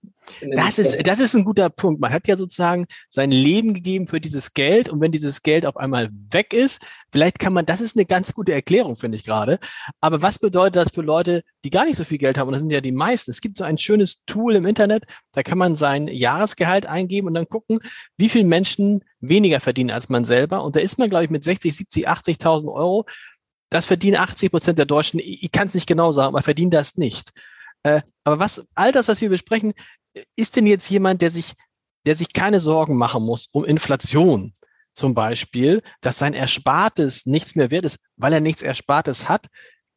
Das 0.55 0.79
ist, 0.79 1.07
das 1.07 1.21
ist 1.21 1.35
ein 1.35 1.45
guter 1.45 1.71
Punkt. 1.71 2.01
Man 2.01 2.13
hat 2.13 2.29
ja 2.29 2.37
sozusagen 2.37 2.87
sein 3.11 3.31
Leben 3.31 3.75
gegeben 3.75 4.07
für 4.07 4.21
dieses 4.21 4.55
Geld 4.55 4.89
und 4.89 5.01
wenn 5.01 5.13
dieses 5.13 5.43
Geld 5.43 5.67
auf 5.67 5.77
einmal 5.77 6.11
weg 6.31 6.53
ist, 6.53 6.81
vielleicht 7.13 7.39
kann 7.39 7.53
man, 7.53 7.67
das 7.67 7.81
ist 7.81 7.97
eine 7.97 8.07
ganz 8.07 8.35
gute 8.35 8.53
Erklärung, 8.53 8.97
finde 8.97 9.17
ich 9.17 9.25
gerade. 9.25 9.59
Aber 10.01 10.23
was 10.23 10.39
bedeutet 10.39 10.77
das 10.77 10.91
für 10.91 11.03
Leute, 11.03 11.43
die 11.65 11.71
gar 11.71 11.85
nicht 11.85 11.97
so 11.97 12.05
viel 12.05 12.19
Geld 12.19 12.39
haben? 12.39 12.49
Und 12.49 12.53
das 12.53 12.61
sind 12.61 12.71
ja 12.71 12.81
die 12.81 12.93
meisten. 12.93 13.31
Es 13.31 13.41
gibt 13.41 13.59
so 13.59 13.65
ein 13.65 13.79
schönes 13.79 14.25
Tool 14.27 14.57
im 14.57 14.67
Internet, 14.67 15.05
da 15.33 15.43
kann 15.43 15.59
man 15.59 15.77
sein 15.77 16.09
Jahresgehalt 16.09 16.87
eingeben 16.87 17.29
und 17.29 17.35
dann 17.35 17.49
gucken, 17.49 17.81
wie 18.17 18.29
viele 18.29 18.45
Menschen 18.45 19.05
weniger 19.21 19.61
verdienen 19.61 19.91
als 19.91 20.09
man 20.09 20.25
selber. 20.25 20.63
Und 20.65 20.77
da 20.77 20.81
ist 20.81 20.99
man, 20.99 21.11
glaube 21.11 21.25
ich, 21.25 21.31
mit 21.31 21.45
60, 21.45 21.75
70, 21.77 22.09
80.000 22.09 22.73
Euro. 22.73 23.07
Das 23.71 23.87
verdienen 23.87 24.17
80 24.17 24.51
Prozent 24.51 24.79
der 24.79 24.87
Deutschen. 24.87 25.21
Ich 25.23 25.53
kann 25.53 25.67
es 25.67 25.75
nicht 25.75 25.87
genau 25.87 26.11
sagen, 26.11 26.35
aber 26.35 26.43
verdienen 26.43 26.71
das 26.71 26.97
nicht. 26.97 27.33
Äh, 27.83 28.03
aber 28.25 28.39
was, 28.39 28.65
all 28.75 28.93
das, 28.93 29.09
was 29.09 29.21
wir 29.21 29.29
besprechen, 29.29 29.75
ist 30.37 30.57
denn 30.57 30.67
jetzt 30.67 30.91
jemand, 30.91 31.23
der 31.23 31.31
sich, 31.31 31.55
der 32.07 32.17
sich 32.17 32.33
keine 32.33 32.61
Sorgen 32.61 32.97
machen 32.97 33.25
muss 33.25 33.49
um 33.53 33.65
Inflation 33.65 34.53
zum 34.95 35.15
Beispiel, 35.15 35.81
dass 36.01 36.19
sein 36.19 36.35
Erspartes 36.35 37.25
nichts 37.25 37.55
mehr 37.55 37.71
wert 37.71 37.85
ist, 37.85 37.99
weil 38.17 38.33
er 38.33 38.41
nichts 38.41 38.63
Erspartes 38.63 39.29
hat, 39.29 39.47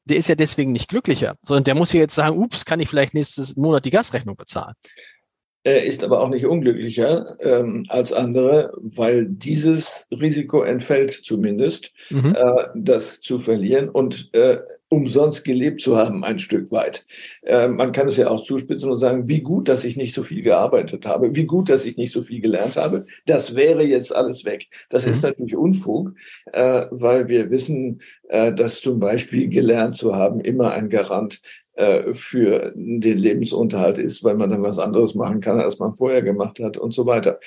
der 0.06 0.18
ist 0.18 0.30
ja 0.30 0.36
deswegen 0.36 0.72
nicht 0.72 0.90
glücklicher, 0.90 1.36
sondern 1.42 1.64
der 1.64 1.76
muss 1.76 1.94
ja 1.94 2.00
jetzt 2.00 2.16
sagen, 2.16 2.38
ups, 2.38 2.66
kann 2.66 2.80
ich 2.80 2.90
vielleicht 2.90 3.14
nächstes 3.14 3.56
Monat 3.56 3.86
die 3.86 3.92
Gasrechnung 3.92 4.36
bezahlen. 4.36 4.76
Er 5.64 5.84
ist 5.86 6.04
aber 6.04 6.22
auch 6.22 6.30
nicht 6.30 6.46
unglücklicher 6.46 7.38
ähm, 7.40 7.86
als 7.88 8.14
andere, 8.14 8.74
weil 8.78 9.28
dieses 9.28 9.92
Risiko 10.10 10.64
entfällt 10.64 11.14
zumindest, 11.14 11.92
mhm. 12.10 12.36
äh, 12.36 12.68
das 12.76 13.22
zu 13.22 13.38
verlieren 13.38 13.88
und 13.90 14.34
äh, 14.34 14.60
umsonst 14.92 15.46
gelebt 15.46 15.80
zu 15.80 15.96
haben, 15.96 16.26
ein 16.26 16.38
Stück 16.38 16.70
weit. 16.72 17.06
Äh, 17.44 17.70
man 17.70 17.94
kann 17.94 18.08
es 18.08 18.18
ja 18.18 18.30
auch 18.30 18.44
zuspitzen 18.44 18.92
und 18.92 18.98
sagen, 18.98 19.30
wie 19.30 19.40
gut, 19.40 19.70
dass 19.70 19.86
ich 19.86 19.96
nicht 19.96 20.14
so 20.14 20.24
viel 20.24 20.42
gearbeitet 20.42 21.06
habe, 21.06 21.34
wie 21.34 21.46
gut, 21.46 21.70
dass 21.70 21.86
ich 21.86 21.96
nicht 21.96 22.12
so 22.12 22.22
viel 22.22 22.42
gelernt 22.42 22.76
habe. 22.76 23.06
Das 23.26 23.56
wäre 23.56 23.84
jetzt 23.84 24.14
alles 24.14 24.44
weg. 24.44 24.68
Das 24.90 25.06
mhm. 25.06 25.12
ist 25.12 25.24
natürlich 25.24 25.56
Unfug, 25.56 26.14
äh, 26.52 26.88
weil 26.92 27.30
wir 27.30 27.50
wissen, 27.50 28.02
äh, 28.28 28.54
dass 28.54 28.82
zum 28.82 29.00
Beispiel 29.00 29.48
gelernt 29.48 29.96
zu 29.96 30.14
haben 30.14 30.42
immer 30.42 30.72
ein 30.72 30.90
Garant 30.90 31.42
äh, 31.76 32.12
für 32.14 32.74
den 32.76 33.18
Lebensunterhalt 33.18 33.98
ist, 33.98 34.26
weil 34.26 34.36
man 34.36 34.50
dann 34.50 34.62
was 34.62 34.78
anderes 34.78 35.16
machen 35.16 35.40
kann, 35.40 35.62
als 35.62 35.80
man 35.80 35.94
vorher 35.94 36.22
gemacht 36.22 36.60
hat 36.60 36.76
und 36.76 36.94
so 36.94 37.06
weiter. 37.06 37.40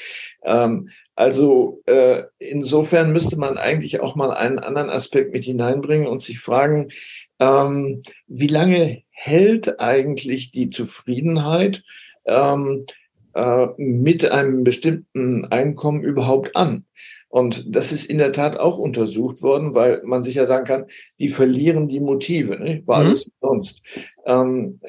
Ähm, 0.43 0.89
also 1.17 1.83
äh, 1.87 2.25
insofern 2.39 3.13
müsste 3.13 3.39
man 3.39 3.57
eigentlich 3.57 4.01
auch 4.01 4.17
mal 4.17 4.33
einen 4.33 4.59
anderen 4.59 4.91
Aspekt 4.91 5.33
mit 5.33 5.45
hineinbringen 5.45 6.09
und 6.09 6.23
sich 6.23 6.41
fragen, 6.41 6.91
ähm, 7.39 8.03
wie 8.27 8.49
lange 8.49 9.03
hält 9.11 9.81
eigentlich 9.81 10.51
die 10.51 10.71
Zufriedenheit 10.71 11.85
ähm, 12.27 12.87
äh, 13.35 13.67
mit 13.77 14.31
einem 14.31 14.65
bestimmten 14.65 15.45
Einkommen 15.47 16.03
überhaupt 16.03 16.57
an? 16.57 16.85
Und 17.29 17.75
das 17.75 17.91
ist 17.91 18.05
in 18.05 18.19
der 18.19 18.31
Tat 18.31 18.57
auch 18.57 18.79
untersucht 18.79 19.43
worden, 19.43 19.75
weil 19.75 20.03
man 20.05 20.23
sich 20.23 20.37
ja 20.37 20.47
sagen 20.47 20.67
kann, 20.67 20.87
die 21.19 21.29
verlieren 21.29 21.89
die 21.89 21.99
Motive, 21.99 22.57
ne? 22.57 22.83
war 22.87 23.01
mhm. 23.01 23.07
alles 23.07 23.27
sonst. 23.41 23.83
Ähm, 24.25 24.81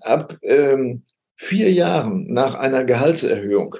ab 0.00 0.36
ähm, 0.42 1.04
vier 1.36 1.72
Jahren 1.72 2.30
nach 2.30 2.54
einer 2.54 2.84
Gehaltserhöhung 2.84 3.76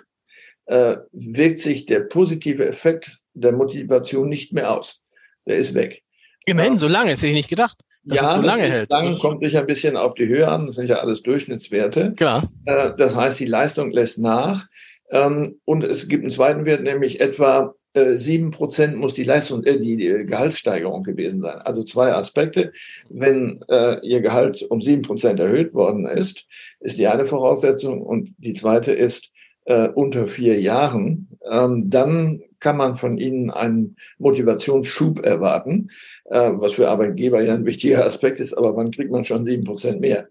äh, 0.69 0.97
wirkt 1.13 1.59
sich 1.59 1.87
der 1.87 2.01
positive 2.01 2.67
Effekt 2.67 3.19
der 3.35 3.53
Motivation 3.53 4.29
nicht 4.29 4.53
mehr 4.53 4.73
aus. 4.73 5.01
Der 5.47 5.57
ist 5.57 5.75
weg. 5.75 6.03
Immerhin, 6.45 6.79
so 6.79 6.89
lange, 6.89 7.11
das 7.11 7.21
hätte 7.21 7.29
ich 7.29 7.37
nicht 7.37 7.51
gedacht. 7.51 7.79
Dass 8.05 8.21
ja, 8.21 8.29
es 8.29 8.35
so 8.37 8.41
lange 8.41 8.63
hält. 8.63 8.91
Lang 8.91 9.19
kommt 9.19 9.43
sich 9.43 9.57
ein 9.57 9.67
bisschen 9.67 9.97
auf 9.97 10.15
die 10.15 10.29
Höhe 10.29 10.49
an, 10.49 10.67
das 10.67 10.77
sind 10.77 10.89
ja 10.89 10.97
alles 10.97 11.23
Durchschnittswerte. 11.23 12.13
Klar. 12.17 12.49
Äh, 12.65 12.91
das 12.97 13.15
heißt, 13.15 13.41
die 13.41 13.47
Leistung 13.47 13.91
lässt 13.91 14.19
nach. 14.19 14.67
Ähm, 15.11 15.61
und 15.65 15.85
es 15.85 16.09
gibt 16.09 16.23
einen 16.23 16.31
zweiten 16.31 16.65
Wert, 16.65 16.83
nämlich 16.83 17.21
etwa 17.21 17.75
äh, 17.95 18.19
sieben 18.19 18.51
Prozent 18.51 18.97
muss 18.97 19.15
die 19.15 19.25
Leistung, 19.25 19.65
äh, 19.65 19.79
die, 19.79 19.97
die, 19.97 20.27
Gehaltssteigerung 20.27 21.03
gewesen 21.03 21.41
sein. 21.41 21.59
Also 21.59 21.83
zwei 21.85 22.13
Aspekte. 22.13 22.73
Wenn 23.09 23.61
äh, 23.69 24.07
Ihr 24.07 24.21
Gehalt 24.21 24.63
um 24.69 24.83
sieben 24.83 25.03
Prozent 25.03 25.41
erhöht 25.41 25.75
worden 25.75 26.07
ist, 26.07 26.47
ist 26.81 26.99
die 26.99 27.07
eine 27.07 27.27
Voraussetzung 27.27 28.03
und 28.03 28.35
die 28.39 28.53
zweite 28.53 28.93
ist 28.93 29.33
äh, 29.69 29.89
unter 29.89 30.27
vier 30.29 30.61
Jahren. 30.61 31.29
Ähm, 31.49 31.91
dann 31.91 32.43
kann 32.59 32.77
man 32.77 32.97
von 32.97 33.19
Ihnen 33.19 33.51
einen 33.51 33.97
Motivationsschub 34.19 35.25
erwarten, 35.25 35.91
äh, 36.25 36.51
was 36.55 36.75
für 36.75 36.89
Arbeitgeber 36.89 37.43
ja 37.43 37.55
ein 37.55 37.67
wichtiger 37.67 38.05
Aspekt 38.07 38.41
ist. 38.41 38.55
Aber 38.55 38.75
wann 38.77 38.91
kriegt 38.91 39.13
man 39.13 39.25
schon 39.25 39.45
sieben 39.45 39.65
Prozent 39.65 40.01
mehr? 40.01 40.29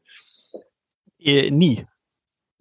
Äh, 1.19 1.51
nie 1.51 1.85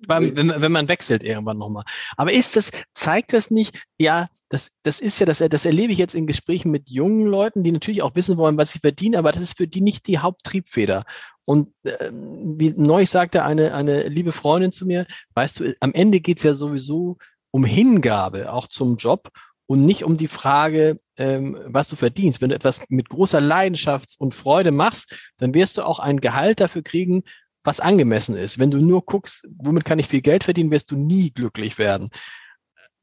wenn, 0.06 0.36
wenn 0.36 0.72
man 0.72 0.88
wechselt 0.88 1.22
irgendwann 1.22 1.58
nochmal. 1.58 1.84
Aber 2.16 2.32
ist 2.32 2.56
das, 2.56 2.70
zeigt 2.94 3.32
das 3.32 3.50
nicht, 3.50 3.82
ja, 3.98 4.28
das, 4.48 4.70
das 4.82 5.00
ist 5.00 5.18
ja, 5.18 5.26
das, 5.26 5.38
das 5.38 5.64
erlebe 5.64 5.92
ich 5.92 5.98
jetzt 5.98 6.14
in 6.14 6.26
Gesprächen 6.26 6.70
mit 6.70 6.90
jungen 6.90 7.26
Leuten, 7.26 7.64
die 7.64 7.72
natürlich 7.72 8.02
auch 8.02 8.14
wissen 8.14 8.36
wollen, 8.36 8.58
was 8.58 8.72
sie 8.72 8.78
verdienen, 8.78 9.16
aber 9.16 9.32
das 9.32 9.42
ist 9.42 9.56
für 9.56 9.66
die 9.66 9.80
nicht 9.80 10.06
die 10.06 10.18
Haupttriebfeder. 10.18 11.04
Und 11.44 11.72
äh, 11.84 12.10
wie 12.10 12.74
neulich 12.76 13.10
sagte 13.10 13.44
eine, 13.44 13.72
eine 13.72 14.08
liebe 14.08 14.32
Freundin 14.32 14.72
zu 14.72 14.84
mir, 14.84 15.06
weißt 15.34 15.60
du, 15.60 15.74
am 15.80 15.94
Ende 15.94 16.20
geht's 16.20 16.42
ja 16.42 16.54
sowieso 16.54 17.18
um 17.50 17.64
Hingabe, 17.64 18.52
auch 18.52 18.66
zum 18.66 18.96
Job 18.96 19.30
und 19.66 19.84
nicht 19.84 20.04
um 20.04 20.16
die 20.16 20.28
Frage, 20.28 20.98
ähm, 21.16 21.58
was 21.66 21.88
du 21.88 21.96
verdienst. 21.96 22.40
Wenn 22.40 22.50
du 22.50 22.54
etwas 22.54 22.82
mit 22.88 23.08
großer 23.08 23.40
Leidenschaft 23.40 24.14
und 24.18 24.34
Freude 24.34 24.72
machst, 24.72 25.14
dann 25.38 25.54
wirst 25.54 25.78
du 25.78 25.82
auch 25.82 25.98
ein 25.98 26.20
Gehalt 26.20 26.60
dafür 26.60 26.82
kriegen, 26.82 27.22
was 27.66 27.80
angemessen 27.80 28.36
ist. 28.36 28.58
Wenn 28.58 28.70
du 28.70 28.78
nur 28.78 29.04
guckst, 29.04 29.46
womit 29.56 29.84
kann 29.84 29.98
ich 29.98 30.08
viel 30.08 30.22
Geld 30.22 30.44
verdienen, 30.44 30.70
wirst 30.70 30.90
du 30.90 30.96
nie 30.96 31.30
glücklich 31.30 31.78
werden. 31.78 32.10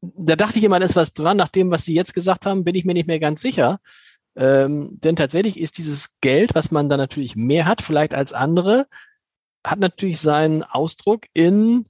Da 0.00 0.36
dachte 0.36 0.58
ich 0.58 0.64
immer, 0.64 0.78
da 0.78 0.86
ist 0.86 0.96
was 0.96 1.14
dran. 1.14 1.36
Nach 1.36 1.48
dem, 1.48 1.70
was 1.70 1.84
Sie 1.84 1.94
jetzt 1.94 2.14
gesagt 2.14 2.46
haben, 2.46 2.64
bin 2.64 2.74
ich 2.74 2.84
mir 2.84 2.94
nicht 2.94 3.06
mehr 3.06 3.20
ganz 3.20 3.40
sicher. 3.40 3.78
Ähm, 4.36 4.98
denn 5.02 5.16
tatsächlich 5.16 5.58
ist 5.60 5.78
dieses 5.78 6.18
Geld, 6.20 6.54
was 6.54 6.70
man 6.70 6.88
da 6.88 6.96
natürlich 6.96 7.36
mehr 7.36 7.66
hat, 7.66 7.82
vielleicht 7.82 8.14
als 8.14 8.32
andere, 8.32 8.86
hat 9.64 9.78
natürlich 9.78 10.20
seinen 10.20 10.62
Ausdruck 10.62 11.26
in 11.32 11.86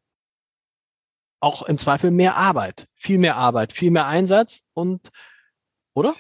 auch 1.41 1.63
im 1.63 1.77
Zweifel 1.77 2.11
mehr 2.11 2.37
Arbeit, 2.37 2.87
viel 2.95 3.19
mehr 3.19 3.37
Arbeit, 3.37 3.73
viel 3.73 3.91
mehr 3.91 4.07
Einsatz 4.07 4.63
und, 4.73 5.11
oder? 5.95 6.15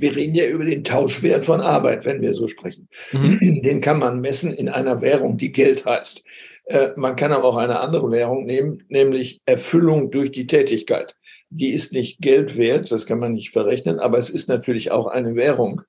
Wir 0.00 0.16
reden 0.16 0.34
ja 0.34 0.46
über 0.46 0.64
den 0.64 0.84
Tauschwert 0.84 1.46
von 1.46 1.60
Arbeit, 1.60 2.04
wenn 2.04 2.22
wir 2.22 2.34
so 2.34 2.48
sprechen. 2.48 2.88
Mhm. 3.12 3.62
Den 3.62 3.80
kann 3.80 3.98
man 3.98 4.20
messen 4.20 4.52
in 4.52 4.68
einer 4.68 5.00
Währung, 5.00 5.36
die 5.36 5.52
Geld 5.52 5.84
heißt. 5.84 6.24
Äh, 6.66 6.90
man 6.96 7.16
kann 7.16 7.32
aber 7.32 7.44
auch 7.44 7.56
eine 7.56 7.80
andere 7.80 8.10
Währung 8.10 8.44
nehmen, 8.44 8.84
nämlich 8.88 9.40
Erfüllung 9.44 10.10
durch 10.10 10.30
die 10.30 10.46
Tätigkeit. 10.46 11.14
Die 11.52 11.72
ist 11.72 11.92
nicht 11.92 12.20
Geld 12.20 12.56
wert, 12.56 12.92
das 12.92 13.06
kann 13.06 13.18
man 13.18 13.32
nicht 13.32 13.50
verrechnen, 13.50 13.98
aber 13.98 14.18
es 14.18 14.30
ist 14.30 14.48
natürlich 14.48 14.92
auch 14.92 15.08
eine 15.08 15.34
Währung. 15.34 15.82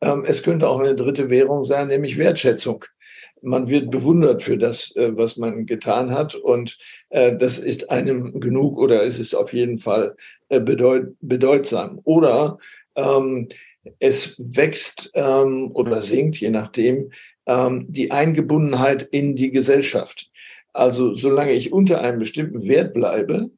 Ähm, 0.00 0.24
es 0.24 0.42
könnte 0.42 0.68
auch 0.68 0.78
eine 0.78 0.94
dritte 0.94 1.28
Währung 1.28 1.64
sein, 1.64 1.88
nämlich 1.88 2.18
Wertschätzung 2.18 2.84
man 3.40 3.68
wird 3.68 3.92
bewundert 3.92 4.42
für 4.42 4.58
das, 4.58 4.94
äh, 4.96 5.16
was 5.16 5.36
man 5.36 5.66
getan 5.66 6.10
hat. 6.10 6.34
Und 6.34 6.76
äh, 7.10 7.36
das 7.36 7.58
ist 7.58 7.90
einem 7.90 8.40
genug 8.40 8.78
oder 8.78 9.04
es 9.04 9.18
ist 9.18 9.34
auf 9.34 9.52
jeden 9.52 9.78
Fall 9.78 10.16
bedeut 10.48 11.14
bedeutsam. 11.20 12.00
Oder 12.04 12.58
ähm, 12.98 13.48
es 14.00 14.36
wächst 14.38 15.10
ähm, 15.14 15.70
oder 15.72 16.02
sinkt, 16.02 16.36
je 16.36 16.50
nachdem, 16.50 17.12
ähm, 17.46 17.86
die 17.88 18.10
Eingebundenheit 18.10 19.02
in 19.02 19.36
die 19.36 19.50
Gesellschaft. 19.50 20.30
Also 20.72 21.14
solange 21.14 21.52
ich 21.52 21.72
unter 21.72 22.02
einem 22.02 22.18
bestimmten 22.18 22.68
Wert 22.68 22.92
bleibe, 22.92 23.50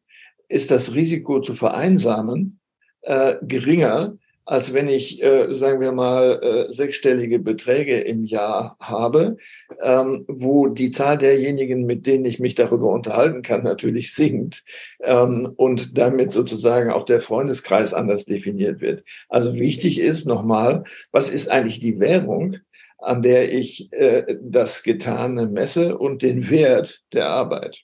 ist 0.49 0.71
das 0.71 0.95
Risiko 0.95 1.41
zu 1.41 1.55
vereinsamen 1.55 2.61
äh, 3.03 3.37
geringer, 3.43 4.17
als 4.51 4.75
wenn 4.75 4.89
ich, 4.89 5.23
äh, 5.23 5.55
sagen 5.55 5.81
wir 5.81 5.93
mal, 5.93 6.41
äh, 6.43 6.73
sechsstellige 6.73 7.39
Beträge 7.39 8.01
im 8.01 8.25
Jahr 8.25 8.77
habe, 8.81 9.37
ähm, 9.81 10.25
wo 10.27 10.67
die 10.67 10.91
Zahl 10.91 11.19
derjenigen, 11.19 11.87
mit 11.87 12.05
denen 12.09 12.25
ich 12.25 12.41
mich 12.41 12.57
darüber 12.57 12.89
unterhalten 12.89 13.43
kann, 13.43 13.63
natürlich 13.63 14.13
sinkt 14.13 14.65
ähm, 15.05 15.53
und 15.55 15.97
damit 15.97 16.33
sozusagen 16.33 16.91
auch 16.91 17.05
der 17.05 17.21
Freundeskreis 17.21 17.95
anders 17.95 18.25
definiert 18.25 18.81
wird. 18.81 19.05
Also 19.29 19.55
wichtig 19.55 20.01
ist 20.01 20.27
nochmal, 20.27 20.83
was 21.13 21.31
ist 21.31 21.49
eigentlich 21.49 21.79
die 21.79 22.01
Währung, 22.01 22.57
an 22.99 23.23
der 23.23 23.55
ich 23.55 23.93
äh, 23.93 24.37
das 24.43 24.83
Getane 24.83 25.47
messe 25.47 25.97
und 25.97 26.23
den 26.23 26.51
Wert 26.51 27.03
der 27.13 27.29
Arbeit? 27.29 27.83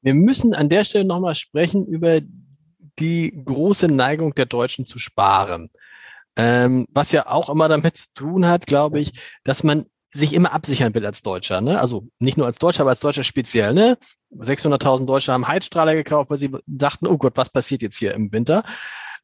Wir 0.00 0.14
müssen 0.14 0.54
an 0.54 0.70
der 0.70 0.84
Stelle 0.84 1.04
nochmal 1.04 1.34
sprechen 1.34 1.84
über 1.84 2.20
die 2.98 3.42
große 3.44 3.88
Neigung 3.88 4.34
der 4.34 4.46
Deutschen 4.46 4.86
zu 4.86 4.98
sparen. 4.98 5.70
Ähm, 6.36 6.86
was 6.90 7.12
ja 7.12 7.26
auch 7.26 7.50
immer 7.50 7.68
damit 7.68 7.96
zu 7.96 8.06
tun 8.14 8.46
hat, 8.46 8.66
glaube 8.66 9.00
ich, 9.00 9.12
dass 9.44 9.64
man 9.64 9.86
sich 10.12 10.32
immer 10.32 10.52
absichern 10.52 10.94
will 10.94 11.04
als 11.04 11.22
Deutscher. 11.22 11.60
Ne? 11.60 11.78
Also 11.78 12.08
nicht 12.18 12.38
nur 12.38 12.46
als 12.46 12.58
Deutscher, 12.58 12.82
aber 12.82 12.90
als 12.90 13.00
Deutscher 13.00 13.24
speziell. 13.24 13.74
Ne? 13.74 13.98
600.000 14.34 15.06
Deutsche 15.06 15.32
haben 15.32 15.48
Heizstrahler 15.48 15.94
gekauft, 15.94 16.30
weil 16.30 16.38
sie 16.38 16.50
dachten, 16.66 17.06
oh 17.06 17.18
Gott, 17.18 17.36
was 17.36 17.50
passiert 17.50 17.82
jetzt 17.82 17.98
hier 17.98 18.14
im 18.14 18.32
Winter? 18.32 18.64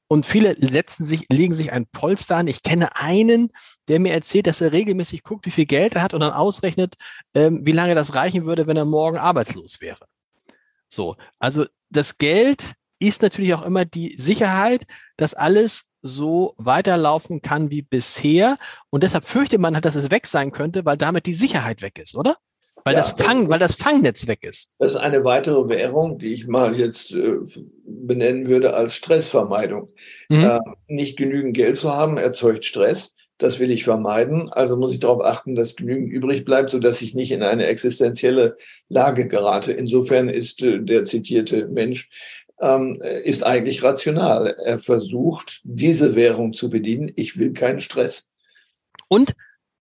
Und 0.06 0.26
viele 0.26 0.54
setzen 0.58 1.06
sich, 1.06 1.26
legen 1.30 1.54
sich 1.54 1.72
ein 1.72 1.86
Polster 1.86 2.36
an. 2.36 2.48
Ich 2.48 2.62
kenne 2.62 2.96
einen, 2.96 3.50
der 3.88 4.00
mir 4.00 4.12
erzählt, 4.12 4.46
dass 4.46 4.60
er 4.60 4.72
regelmäßig 4.72 5.22
guckt, 5.22 5.46
wie 5.46 5.50
viel 5.50 5.66
Geld 5.66 5.94
er 5.94 6.02
hat 6.02 6.14
und 6.14 6.20
dann 6.20 6.32
ausrechnet, 6.32 6.96
ähm, 7.34 7.64
wie 7.64 7.72
lange 7.72 7.94
das 7.94 8.14
reichen 8.14 8.44
würde, 8.44 8.66
wenn 8.66 8.76
er 8.76 8.84
morgen 8.84 9.16
arbeitslos 9.16 9.80
wäre. 9.80 10.04
So, 10.88 11.16
also 11.38 11.64
das 11.88 12.18
Geld 12.18 12.74
ist 13.06 13.22
natürlich 13.22 13.54
auch 13.54 13.62
immer 13.62 13.84
die 13.84 14.16
Sicherheit, 14.16 14.86
dass 15.16 15.34
alles 15.34 15.86
so 16.02 16.54
weiterlaufen 16.58 17.40
kann 17.40 17.70
wie 17.70 17.82
bisher. 17.82 18.58
Und 18.90 19.02
deshalb 19.02 19.24
fürchtet 19.24 19.60
man, 19.60 19.80
dass 19.80 19.94
es 19.94 20.10
weg 20.10 20.26
sein 20.26 20.52
könnte, 20.52 20.84
weil 20.84 20.96
damit 20.96 21.26
die 21.26 21.32
Sicherheit 21.32 21.82
weg 21.82 21.98
ist, 21.98 22.14
oder? 22.14 22.36
Weil, 22.84 22.94
ja, 22.94 23.00
das, 23.00 23.12
Fang, 23.12 23.48
weil 23.48 23.58
das 23.58 23.74
Fangnetz 23.74 24.28
weg 24.28 24.44
ist. 24.44 24.70
Das 24.78 24.92
ist 24.92 25.00
eine 25.00 25.24
weitere 25.24 25.68
Währung, 25.70 26.18
die 26.18 26.34
ich 26.34 26.46
mal 26.46 26.78
jetzt 26.78 27.14
äh, 27.14 27.36
benennen 27.86 28.46
würde 28.46 28.74
als 28.74 28.94
Stressvermeidung. 28.94 29.88
Mhm. 30.28 30.44
Äh, 30.44 30.60
nicht 30.86 31.16
genügend 31.16 31.56
Geld 31.56 31.78
zu 31.78 31.94
haben, 31.94 32.18
erzeugt 32.18 32.66
Stress. 32.66 33.14
Das 33.38 33.58
will 33.58 33.70
ich 33.70 33.84
vermeiden. 33.84 34.50
Also 34.50 34.76
muss 34.76 34.92
ich 34.92 35.00
darauf 35.00 35.22
achten, 35.22 35.54
dass 35.54 35.76
genügend 35.76 36.12
übrig 36.12 36.44
bleibt, 36.44 36.70
sodass 36.70 37.00
ich 37.00 37.14
nicht 37.14 37.32
in 37.32 37.42
eine 37.42 37.66
existenzielle 37.66 38.58
Lage 38.88 39.28
gerate. 39.28 39.72
Insofern 39.72 40.28
ist 40.28 40.62
äh, 40.62 40.80
der 40.80 41.06
zitierte 41.06 41.68
Mensch 41.68 42.10
ähm, 42.60 43.00
ist 43.24 43.44
eigentlich 43.44 43.82
rational. 43.82 44.56
Er 44.64 44.78
versucht, 44.78 45.60
diese 45.64 46.14
Währung 46.14 46.52
zu 46.52 46.70
bedienen. 46.70 47.12
Ich 47.16 47.38
will 47.38 47.52
keinen 47.52 47.80
Stress. 47.80 48.30
Und 49.08 49.34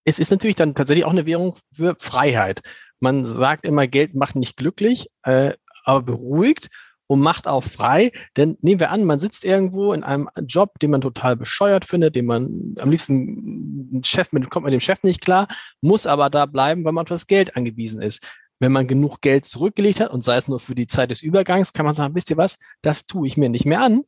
es 0.04 0.18
ist 0.18 0.30
natürlich 0.30 0.56
dann 0.56 0.74
tatsächlich 0.74 1.04
auch 1.04 1.12
eine 1.12 1.26
Währung 1.26 1.56
für 1.72 1.96
Freiheit. 1.98 2.62
Man 3.00 3.24
sagt 3.24 3.66
immer, 3.66 3.86
Geld 3.86 4.14
macht 4.14 4.36
nicht 4.36 4.56
glücklich, 4.56 5.08
äh, 5.22 5.52
aber 5.84 6.02
beruhigt 6.02 6.68
und 7.06 7.20
macht 7.20 7.46
auch 7.46 7.64
frei. 7.64 8.12
Denn 8.36 8.56
nehmen 8.60 8.80
wir 8.80 8.90
an, 8.90 9.04
man 9.04 9.20
sitzt 9.20 9.44
irgendwo 9.44 9.92
in 9.92 10.02
einem 10.02 10.28
Job, 10.46 10.78
den 10.80 10.90
man 10.90 11.00
total 11.00 11.36
bescheuert 11.36 11.84
findet, 11.84 12.16
den 12.16 12.26
man 12.26 12.74
am 12.78 12.90
liebsten 12.90 14.02
Chef 14.04 14.32
mit, 14.32 14.48
kommt 14.50 14.64
mit 14.64 14.72
dem 14.72 14.80
Chef 14.80 15.02
nicht 15.02 15.20
klar, 15.20 15.48
muss 15.80 16.06
aber 16.06 16.30
da 16.30 16.46
bleiben, 16.46 16.84
weil 16.84 16.92
man 16.92 17.02
auf 17.02 17.08
das 17.08 17.26
Geld 17.26 17.56
angewiesen 17.56 18.02
ist 18.02 18.24
wenn 18.64 18.72
man 18.72 18.86
genug 18.86 19.20
Geld 19.20 19.44
zurückgelegt 19.44 20.00
hat 20.00 20.10
und 20.10 20.24
sei 20.24 20.36
es 20.36 20.48
nur 20.48 20.58
für 20.58 20.74
die 20.74 20.86
Zeit 20.86 21.10
des 21.10 21.20
Übergangs, 21.20 21.74
kann 21.74 21.84
man 21.84 21.94
sagen, 21.94 22.14
wisst 22.14 22.30
ihr 22.30 22.38
was, 22.38 22.58
das 22.80 23.06
tue 23.06 23.26
ich 23.26 23.36
mir 23.36 23.50
nicht 23.50 23.66
mehr 23.66 23.82
an. 23.82 24.04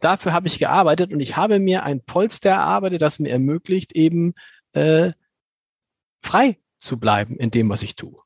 Dafür 0.00 0.34
habe 0.34 0.48
ich 0.48 0.58
gearbeitet 0.58 1.14
und 1.14 1.20
ich 1.20 1.38
habe 1.38 1.58
mir 1.58 1.82
ein 1.82 2.02
Polster 2.02 2.50
erarbeitet, 2.50 3.00
das 3.00 3.18
mir 3.18 3.30
ermöglicht, 3.30 3.92
eben 3.92 4.34
äh, 4.74 5.12
frei 6.22 6.58
zu 6.78 6.98
bleiben 6.98 7.36
in 7.36 7.50
dem, 7.50 7.70
was 7.70 7.82
ich 7.82 7.96
tue. 7.96 8.18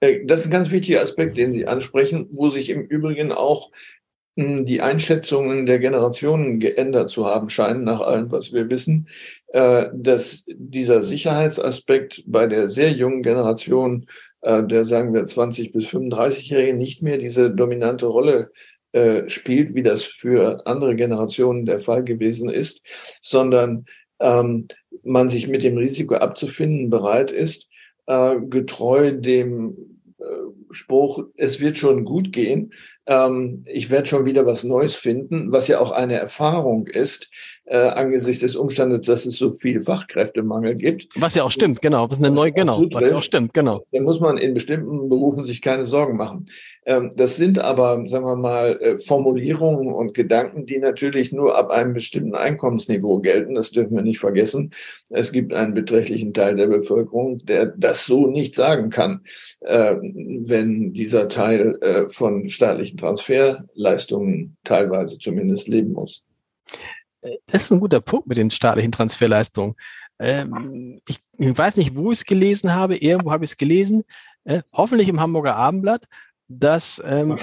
Äh, 0.00 0.26
das 0.26 0.40
ist 0.40 0.46
ein 0.46 0.50
ganz 0.50 0.72
wichtiger 0.72 1.02
Aspekt, 1.02 1.36
den 1.36 1.52
Sie 1.52 1.68
ansprechen, 1.68 2.28
wo 2.32 2.48
sich 2.48 2.68
im 2.70 2.82
Übrigen 2.82 3.30
auch 3.30 3.70
hm, 4.36 4.66
die 4.66 4.82
Einschätzungen 4.82 5.66
der 5.66 5.78
Generationen 5.78 6.58
geändert 6.58 7.10
zu 7.10 7.26
haben 7.26 7.48
scheinen, 7.48 7.84
nach 7.84 8.00
allem, 8.00 8.32
was 8.32 8.52
wir 8.52 8.68
wissen, 8.70 9.08
äh, 9.48 9.86
dass 9.94 10.44
dieser 10.48 11.04
Sicherheitsaspekt 11.04 12.24
bei 12.26 12.48
der 12.48 12.68
sehr 12.68 12.90
jungen 12.90 13.22
Generation, 13.22 14.06
der 14.46 14.84
sagen 14.84 15.12
wir 15.12 15.26
20 15.26 15.72
bis 15.72 15.88
35-Jährigen, 15.88 16.78
nicht 16.78 17.02
mehr 17.02 17.18
diese 17.18 17.50
dominante 17.50 18.06
Rolle 18.06 18.52
spielt, 19.26 19.74
wie 19.74 19.82
das 19.82 20.04
für 20.04 20.66
andere 20.66 20.94
Generationen 20.94 21.66
der 21.66 21.80
Fall 21.80 22.04
gewesen 22.04 22.48
ist, 22.48 22.80
sondern 23.20 23.84
ähm, 24.20 24.68
man 25.02 25.28
sich 25.28 25.48
mit 25.48 25.64
dem 25.64 25.76
Risiko 25.76 26.14
abzufinden 26.14 26.88
bereit 26.88 27.30
ist, 27.30 27.68
getreu 28.06 29.12
dem 29.12 29.76
Spruch, 30.70 31.24
es 31.36 31.60
wird 31.60 31.76
schon 31.76 32.04
gut 32.04 32.32
gehen, 32.32 32.72
ähm, 33.06 33.64
ich 33.66 33.90
werde 33.90 34.06
schon 34.06 34.24
wieder 34.24 34.46
was 34.46 34.64
Neues 34.64 34.94
finden, 34.94 35.52
was 35.52 35.68
ja 35.68 35.80
auch 35.80 35.92
eine 35.92 36.14
Erfahrung 36.14 36.86
ist, 36.86 37.30
äh, 37.66 37.76
angesichts 37.76 38.40
des 38.40 38.56
Umstandes, 38.56 39.06
dass 39.06 39.26
es 39.26 39.36
so 39.36 39.52
viel 39.52 39.82
Fachkräftemangel 39.82 40.74
gibt. 40.76 41.08
Was 41.20 41.34
ja 41.34 41.42
auch 41.44 41.50
stimmt, 41.50 41.82
genau. 41.82 42.10
Was 42.10 42.18
eine 42.18 42.30
neue, 42.30 42.52
genau, 42.52 42.84
was 42.92 43.10
ja 43.10 43.16
auch 43.16 43.22
stimmt, 43.22 43.54
genau. 43.54 43.84
Da 43.92 44.00
muss 44.00 44.20
man 44.20 44.38
in 44.38 44.54
bestimmten 44.54 45.08
Berufen 45.08 45.44
sich 45.44 45.62
keine 45.62 45.84
Sorgen 45.84 46.16
machen. 46.16 46.48
Ähm, 46.86 47.12
das 47.16 47.36
sind 47.36 47.58
aber, 47.58 48.04
sagen 48.06 48.24
wir 48.24 48.36
mal, 48.36 48.78
äh, 48.80 48.96
Formulierungen 48.96 49.92
und 49.92 50.14
Gedanken, 50.14 50.66
die 50.66 50.78
natürlich 50.78 51.32
nur 51.32 51.58
ab 51.58 51.70
einem 51.70 51.94
bestimmten 51.94 52.36
Einkommensniveau 52.36 53.18
gelten. 53.18 53.56
Das 53.56 53.72
dürfen 53.72 53.96
wir 53.96 54.02
nicht 54.02 54.20
vergessen. 54.20 54.72
Es 55.08 55.32
gibt 55.32 55.52
einen 55.52 55.74
beträchtlichen 55.74 56.32
Teil 56.32 56.54
der 56.54 56.68
Bevölkerung, 56.68 57.44
der 57.44 57.66
das 57.66 58.06
so 58.06 58.28
nicht 58.28 58.54
sagen 58.54 58.90
kann, 58.90 59.22
äh, 59.60 59.96
wenn 59.96 60.92
dieser 60.92 61.28
Teil 61.28 61.76
äh, 61.80 62.08
von 62.08 62.48
staatlichen 62.48 62.95
Transferleistungen 62.96 64.56
teilweise 64.64 65.18
zumindest 65.18 65.68
leben 65.68 65.92
muss. 65.92 66.24
Das 67.20 67.64
ist 67.64 67.72
ein 67.72 67.80
guter 67.80 68.00
Punkt 68.00 68.26
mit 68.28 68.38
den 68.38 68.50
staatlichen 68.50 68.92
Transferleistungen. 68.92 69.74
Ähm, 70.18 71.00
ich, 71.08 71.18
ich, 71.38 71.58
weiß 71.58 71.76
nicht, 71.76 71.96
wo 71.96 72.12
ich 72.12 72.18
es 72.18 72.24
gelesen 72.24 72.74
habe. 72.74 72.96
Irgendwo 72.96 73.32
habe 73.32 73.44
ich 73.44 73.50
es 73.50 73.56
gelesen. 73.56 74.04
Äh, 74.44 74.62
hoffentlich 74.72 75.08
im 75.08 75.20
Hamburger 75.20 75.56
Abendblatt 75.56 76.06
dass, 76.48 77.02
ähm, 77.04 77.38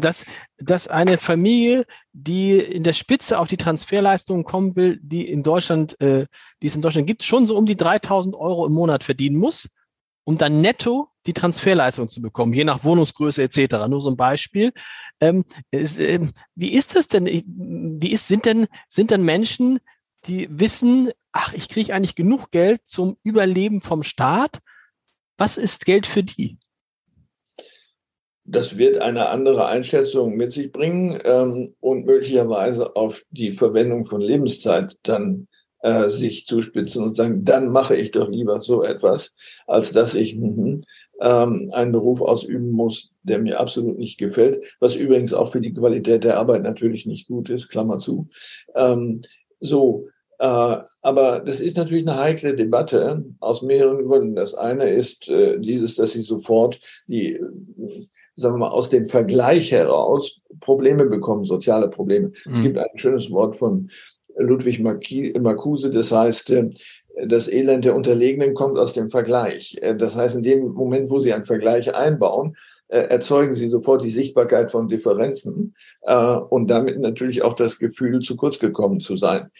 dass, 0.00 0.24
dass 0.58 0.88
eine 0.88 1.18
Familie, 1.18 1.84
die 2.12 2.58
in 2.58 2.84
der 2.84 2.92
Spitze 2.92 3.38
auf 3.38 3.48
die 3.48 3.56
Transferleistungen 3.56 4.44
kommen 4.44 4.76
will, 4.76 4.98
die 5.02 5.28
in 5.28 5.42
Deutschland, 5.42 6.00
äh, 6.00 6.26
die 6.62 6.66
es 6.66 6.76
in 6.76 6.82
Deutschland 6.82 7.06
gibt, 7.06 7.24
schon 7.24 7.46
so 7.46 7.56
um 7.56 7.66
die 7.66 7.76
3000 7.76 8.36
Euro 8.36 8.66
im 8.66 8.72
Monat 8.72 9.02
verdienen 9.02 9.36
muss, 9.36 9.70
um 10.28 10.36
dann 10.36 10.60
netto 10.60 11.08
die 11.24 11.32
Transferleistung 11.32 12.10
zu 12.10 12.20
bekommen, 12.20 12.52
je 12.52 12.64
nach 12.64 12.84
Wohnungsgröße 12.84 13.42
etc. 13.42 13.88
Nur 13.88 14.02
so 14.02 14.10
ein 14.10 14.16
Beispiel. 14.18 14.74
Ähm, 15.22 15.46
ist, 15.70 15.98
äh, 15.98 16.20
wie 16.54 16.74
ist 16.74 16.94
das 16.94 17.08
denn? 17.08 17.24
Wie 17.24 18.12
ist, 18.12 18.28
sind 18.28 18.44
denn, 18.44 18.66
sind 18.90 19.10
denn 19.10 19.24
Menschen, 19.24 19.80
die 20.26 20.46
wissen, 20.50 21.12
ach, 21.32 21.54
ich 21.54 21.70
kriege 21.70 21.94
eigentlich 21.94 22.14
genug 22.14 22.50
Geld 22.50 22.82
zum 22.84 23.16
Überleben 23.22 23.80
vom 23.80 24.02
Staat? 24.02 24.58
Was 25.38 25.56
ist 25.56 25.86
Geld 25.86 26.06
für 26.06 26.22
die? 26.22 26.58
Das 28.44 28.76
wird 28.76 28.98
eine 28.98 29.30
andere 29.30 29.64
Einschätzung 29.64 30.36
mit 30.36 30.52
sich 30.52 30.72
bringen 30.72 31.18
ähm, 31.24 31.74
und 31.80 32.04
möglicherweise 32.04 32.96
auf 32.96 33.24
die 33.30 33.52
Verwendung 33.52 34.04
von 34.04 34.20
Lebenszeit 34.20 34.98
dann 35.04 35.48
äh, 35.88 36.08
sich 36.08 36.46
zuspitzen 36.46 37.02
und 37.02 37.16
sagen, 37.16 37.44
dann 37.44 37.70
mache 37.70 37.96
ich 37.96 38.10
doch 38.10 38.28
lieber 38.28 38.60
so 38.60 38.82
etwas, 38.82 39.34
als 39.66 39.92
dass 39.92 40.14
ich 40.14 40.36
mh, 40.36 40.82
ähm, 41.20 41.70
einen 41.72 41.92
Beruf 41.92 42.20
ausüben 42.20 42.70
muss, 42.70 43.12
der 43.22 43.38
mir 43.38 43.58
absolut 43.58 43.98
nicht 43.98 44.18
gefällt, 44.18 44.62
was 44.80 44.96
übrigens 44.96 45.32
auch 45.32 45.48
für 45.48 45.62
die 45.62 45.72
Qualität 45.72 46.24
der 46.24 46.36
Arbeit 46.36 46.62
natürlich 46.62 47.06
nicht 47.06 47.26
gut 47.26 47.48
ist, 47.48 47.68
Klammer 47.68 47.98
zu. 47.98 48.28
Ähm, 48.74 49.22
so, 49.60 50.08
äh, 50.38 50.76
aber 51.00 51.40
das 51.40 51.60
ist 51.60 51.78
natürlich 51.78 52.06
eine 52.06 52.20
heikle 52.20 52.54
Debatte 52.54 53.24
aus 53.40 53.62
mehreren 53.62 54.04
Gründen. 54.04 54.36
Das 54.36 54.54
eine 54.54 54.90
ist 54.90 55.28
äh, 55.30 55.58
dieses, 55.58 55.94
dass 55.94 56.12
sie 56.12 56.22
sofort 56.22 56.80
die 57.06 57.40
sagen 58.36 58.54
wir 58.54 58.58
mal, 58.58 58.68
aus 58.68 58.88
dem 58.88 59.04
Vergleich 59.04 59.72
heraus 59.72 60.40
Probleme 60.60 61.06
bekommen, 61.06 61.44
soziale 61.44 61.88
Probleme. 61.88 62.28
Mhm. 62.46 62.54
Es 62.54 62.62
gibt 62.62 62.78
ein 62.78 62.86
schönes 62.98 63.32
Wort 63.32 63.56
von 63.56 63.90
Ludwig 64.38 64.80
Marcuse, 64.80 65.90
das 65.90 66.12
heißt, 66.12 66.50
äh, 66.50 66.70
das 67.26 67.48
Elend 67.48 67.84
der 67.84 67.94
Unterlegenen 67.94 68.54
kommt 68.54 68.78
aus 68.78 68.92
dem 68.92 69.08
Vergleich. 69.08 69.76
Äh, 69.80 69.96
das 69.96 70.16
heißt, 70.16 70.36
in 70.36 70.42
dem 70.42 70.68
Moment, 70.72 71.10
wo 71.10 71.20
Sie 71.20 71.32
einen 71.32 71.44
Vergleich 71.44 71.94
einbauen, 71.94 72.56
äh, 72.88 73.00
erzeugen 73.00 73.54
Sie 73.54 73.68
sofort 73.68 74.02
die 74.02 74.10
Sichtbarkeit 74.10 74.70
von 74.70 74.88
Differenzen 74.88 75.74
und 76.48 76.68
damit 76.68 76.98
natürlich 76.98 77.42
auch 77.42 77.54
das 77.54 77.78
Gefühl, 77.78 78.20
zu 78.20 78.36
kurz 78.36 78.58
gekommen 78.58 79.00
zu 79.00 79.16
sein. 79.16 79.50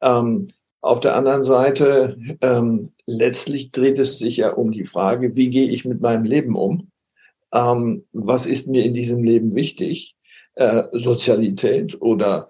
Ähm, 0.00 0.48
auf 0.80 1.00
der 1.00 1.16
anderen 1.16 1.42
Seite, 1.42 2.16
ähm, 2.40 2.92
letztlich 3.06 3.72
dreht 3.72 3.98
es 3.98 4.18
sich 4.18 4.36
ja 4.36 4.52
um 4.52 4.70
die 4.70 4.84
Frage, 4.84 5.34
wie 5.34 5.50
gehe 5.50 5.68
ich 5.68 5.84
mit 5.84 6.00
meinem 6.00 6.24
Leben 6.24 6.54
um? 6.54 6.92
ähm, 7.52 8.04
was 8.12 8.46
ist 8.46 8.68
mir 8.68 8.84
in 8.84 8.94
diesem 8.94 9.24
Leben 9.24 9.54
wichtig, 9.54 10.14
Sozialität 10.92 12.00
oder 12.00 12.48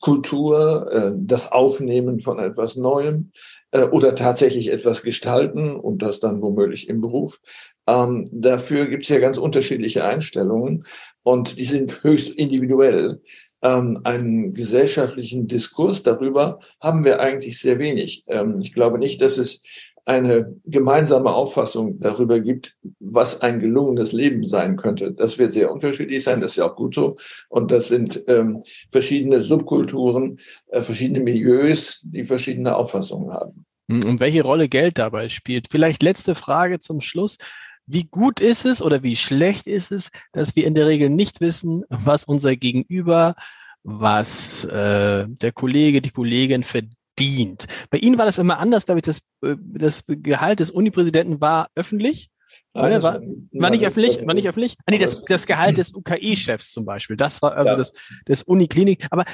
Kultur, 0.00 0.90
äh, 0.92 1.12
das 1.16 1.50
Aufnehmen 1.50 2.20
von 2.20 2.38
etwas 2.38 2.76
Neuem 2.76 3.32
äh, 3.72 3.84
oder 3.84 4.14
tatsächlich 4.14 4.70
etwas 4.70 5.02
gestalten 5.02 5.76
und 5.76 6.02
das 6.02 6.20
dann 6.20 6.40
womöglich 6.40 6.88
im 6.88 7.00
Beruf. 7.00 7.40
Ähm, 7.86 8.28
dafür 8.30 8.86
gibt 8.86 9.04
es 9.04 9.08
ja 9.08 9.18
ganz 9.18 9.38
unterschiedliche 9.38 10.04
Einstellungen 10.04 10.84
und 11.22 11.58
die 11.58 11.64
sind 11.64 12.02
höchst 12.04 12.30
individuell. 12.30 13.20
Ähm, 13.60 14.00
einen 14.04 14.54
gesellschaftlichen 14.54 15.48
Diskurs 15.48 16.04
darüber 16.04 16.60
haben 16.80 17.04
wir 17.04 17.18
eigentlich 17.18 17.58
sehr 17.58 17.80
wenig. 17.80 18.22
Ähm, 18.28 18.60
ich 18.60 18.72
glaube 18.72 18.98
nicht, 18.98 19.20
dass 19.20 19.36
es 19.36 19.62
eine 20.08 20.56
gemeinsame 20.64 21.30
Auffassung 21.30 22.00
darüber 22.00 22.40
gibt, 22.40 22.76
was 22.98 23.42
ein 23.42 23.60
gelungenes 23.60 24.12
Leben 24.12 24.42
sein 24.42 24.78
könnte. 24.78 25.12
Das 25.12 25.36
wird 25.36 25.52
sehr 25.52 25.70
unterschiedlich 25.70 26.24
sein, 26.24 26.40
das 26.40 26.52
ist 26.52 26.56
ja 26.56 26.64
auch 26.64 26.76
gut 26.76 26.94
so. 26.94 27.18
Und 27.50 27.70
das 27.70 27.88
sind 27.88 28.24
ähm, 28.26 28.64
verschiedene 28.88 29.44
Subkulturen, 29.44 30.38
äh, 30.68 30.82
verschiedene 30.82 31.20
Milieus, 31.20 32.00
die 32.04 32.24
verschiedene 32.24 32.74
Auffassungen 32.74 33.30
haben. 33.30 33.66
Hm, 33.90 34.04
und 34.04 34.20
welche 34.20 34.42
Rolle 34.42 34.70
Geld 34.70 34.96
dabei 34.96 35.28
spielt? 35.28 35.68
Vielleicht 35.70 36.02
letzte 36.02 36.34
Frage 36.34 36.78
zum 36.80 37.02
Schluss. 37.02 37.36
Wie 37.84 38.04
gut 38.04 38.40
ist 38.40 38.64
es 38.64 38.80
oder 38.80 39.02
wie 39.02 39.16
schlecht 39.16 39.66
ist 39.66 39.92
es, 39.92 40.10
dass 40.32 40.56
wir 40.56 40.66
in 40.66 40.74
der 40.74 40.86
Regel 40.86 41.10
nicht 41.10 41.42
wissen, 41.42 41.84
was 41.90 42.24
unser 42.24 42.56
Gegenüber, 42.56 43.34
was 43.82 44.64
äh, 44.64 45.26
der 45.28 45.52
Kollege, 45.52 46.00
die 46.00 46.12
Kollegin 46.12 46.64
verdient? 46.64 46.97
Verdient. 47.18 47.66
Bei 47.90 47.98
Ihnen 47.98 48.18
war 48.18 48.26
das 48.26 48.38
immer 48.38 48.58
anders, 48.58 48.86
glaube 48.86 49.00
ich, 49.00 49.02
das, 49.02 49.20
äh, 49.42 49.56
das 49.58 50.04
Gehalt 50.06 50.60
des 50.60 50.70
Unipräsidenten 50.70 51.40
war 51.40 51.68
öffentlich. 51.74 52.30
Nein, 52.74 53.02
war, 53.02 53.20
war, 53.52 53.70
nicht 53.70 53.84
öffentlich, 53.84 54.24
war 54.24 54.34
nicht 54.34 54.48
öffentlich. 54.48 54.76
Ah, 54.86 54.92
nee, 54.92 54.98
das, 54.98 55.24
das 55.24 55.46
Gehalt 55.46 55.78
des 55.78 55.94
UKE-Chefs 55.94 56.70
zum 56.70 56.84
Beispiel. 56.84 57.16
Das 57.16 57.42
war 57.42 57.56
also 57.56 57.72
ja. 57.72 57.76
das, 57.76 57.92
das 58.26 58.42
Uniklinik. 58.42 59.06
Aber 59.10 59.24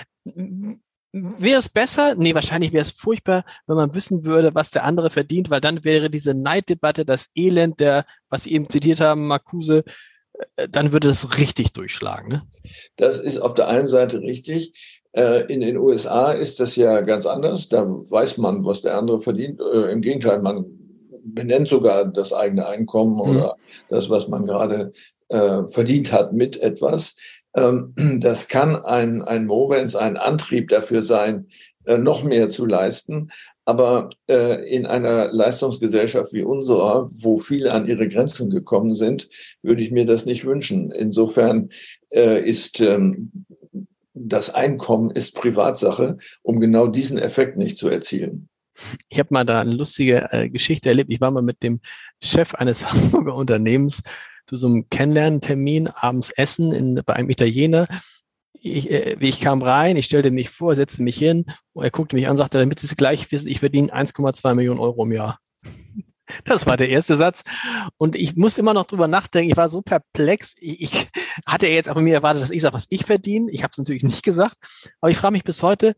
wäre 1.12 1.58
es 1.58 1.68
besser? 1.68 2.14
Nee, 2.14 2.34
wahrscheinlich 2.34 2.72
wäre 2.72 2.82
es 2.82 2.92
furchtbar, 2.92 3.44
wenn 3.66 3.76
man 3.76 3.94
wissen 3.94 4.24
würde, 4.24 4.54
was 4.54 4.70
der 4.70 4.84
andere 4.84 5.10
verdient, 5.10 5.50
weil 5.50 5.60
dann 5.60 5.84
wäre 5.84 6.08
diese 6.08 6.32
Neiddebatte, 6.32 7.04
das 7.04 7.28
Elend, 7.34 7.80
der, 7.80 8.06
was 8.30 8.44
Sie 8.44 8.52
eben 8.52 8.70
zitiert 8.70 9.00
haben, 9.00 9.26
Marcuse, 9.26 9.84
äh, 10.56 10.68
dann 10.68 10.92
würde 10.92 11.08
das 11.08 11.36
richtig 11.38 11.72
durchschlagen. 11.72 12.28
Ne? 12.28 12.42
Das 12.96 13.18
ist 13.18 13.38
auf 13.38 13.52
der 13.52 13.68
einen 13.68 13.88
Seite 13.88 14.20
richtig. 14.20 15.02
Äh, 15.14 15.46
in 15.52 15.60
den 15.60 15.76
USA 15.76 16.32
ist 16.32 16.58
das 16.58 16.74
ja 16.74 17.00
ganz 17.00 17.24
anders. 17.24 17.68
Da 17.68 17.86
weiß 17.86 18.38
man, 18.38 18.64
was 18.64 18.82
der 18.82 18.98
andere 18.98 19.20
verdient. 19.20 19.60
Äh, 19.60 19.92
Im 19.92 20.02
Gegenteil, 20.02 20.42
man 20.42 20.66
benennt 21.24 21.68
sogar 21.68 22.04
das 22.06 22.32
eigene 22.32 22.66
Einkommen 22.66 23.14
mhm. 23.14 23.20
oder 23.20 23.56
das, 23.88 24.10
was 24.10 24.28
man 24.28 24.44
gerade 24.44 24.92
äh, 25.28 25.66
verdient 25.68 26.12
hat 26.12 26.32
mit 26.32 26.60
etwas. 26.60 27.16
Ähm, 27.54 27.94
das 28.20 28.48
kann 28.48 28.76
ein, 28.76 29.22
ein 29.22 29.46
Movens, 29.46 29.94
ein 29.94 30.16
Antrieb 30.16 30.68
dafür 30.68 31.02
sein, 31.02 31.46
noch 31.86 32.24
mehr 32.24 32.48
zu 32.48 32.64
leisten. 32.64 33.30
Aber 33.66 34.10
äh, 34.26 34.66
in 34.74 34.86
einer 34.86 35.32
Leistungsgesellschaft 35.32 36.32
wie 36.32 36.42
unserer, 36.42 37.08
wo 37.10 37.38
viele 37.38 37.72
an 37.72 37.86
ihre 37.86 38.08
Grenzen 38.08 38.50
gekommen 38.50 38.94
sind, 38.94 39.28
würde 39.62 39.82
ich 39.82 39.90
mir 39.90 40.04
das 40.04 40.26
nicht 40.26 40.44
wünschen. 40.44 40.90
Insofern 40.90 41.70
äh, 42.10 42.46
ist 42.46 42.80
ähm, 42.80 43.46
das 44.34 44.52
Einkommen 44.52 45.12
ist 45.12 45.36
Privatsache, 45.36 46.18
um 46.42 46.58
genau 46.58 46.88
diesen 46.88 47.18
Effekt 47.18 47.56
nicht 47.56 47.78
zu 47.78 47.88
erzielen. 47.88 48.48
Ich 49.08 49.20
habe 49.20 49.28
mal 49.30 49.44
da 49.44 49.60
eine 49.60 49.72
lustige 49.72 50.26
äh, 50.32 50.50
Geschichte 50.50 50.88
erlebt. 50.88 51.12
Ich 51.12 51.20
war 51.20 51.30
mal 51.30 51.42
mit 51.42 51.62
dem 51.62 51.80
Chef 52.20 52.54
eines 52.56 52.90
Hamburger 52.92 53.36
Unternehmens 53.36 54.02
zu 54.46 54.56
so 54.56 54.66
einem 54.66 54.88
Kennenlerntermin 54.90 55.86
abends 55.86 56.32
essen 56.32 56.72
in, 56.72 57.00
bei 57.06 57.14
einem 57.14 57.30
Italiener. 57.30 57.86
Ich, 58.54 58.90
äh, 58.90 59.16
ich 59.20 59.40
kam 59.40 59.62
rein, 59.62 59.96
ich 59.96 60.06
stellte 60.06 60.32
mich 60.32 60.50
vor, 60.50 60.74
setzte 60.74 61.04
mich 61.04 61.16
hin 61.16 61.46
und 61.72 61.84
er 61.84 61.92
guckte 61.92 62.16
mich 62.16 62.26
an 62.26 62.32
und 62.32 62.38
sagte, 62.38 62.58
damit 62.58 62.80
Sie 62.80 62.88
es 62.88 62.96
gleich 62.96 63.30
wissen, 63.30 63.46
ich 63.46 63.60
verdiene 63.60 63.94
1,2 63.94 64.54
Millionen 64.54 64.80
Euro 64.80 65.04
im 65.04 65.12
Jahr. 65.12 65.38
Das 66.44 66.66
war 66.66 66.76
der 66.76 66.88
erste 66.88 67.16
Satz. 67.16 67.42
Und 67.96 68.16
ich 68.16 68.36
muss 68.36 68.58
immer 68.58 68.74
noch 68.74 68.84
drüber 68.86 69.08
nachdenken. 69.08 69.50
Ich 69.50 69.56
war 69.56 69.68
so 69.68 69.82
perplex. 69.82 70.54
Ich, 70.58 70.80
ich 70.80 71.08
hatte 71.46 71.66
jetzt 71.68 71.88
aber 71.88 72.00
mir 72.00 72.14
erwartet, 72.14 72.42
dass 72.42 72.50
ich 72.50 72.62
sage, 72.62 72.74
was 72.74 72.86
ich 72.88 73.04
verdiene. 73.04 73.50
Ich 73.50 73.62
habe 73.62 73.72
es 73.72 73.78
natürlich 73.78 74.02
nicht 74.02 74.22
gesagt. 74.22 74.56
Aber 75.00 75.10
ich 75.10 75.16
frage 75.16 75.32
mich 75.32 75.44
bis 75.44 75.62
heute, 75.62 75.94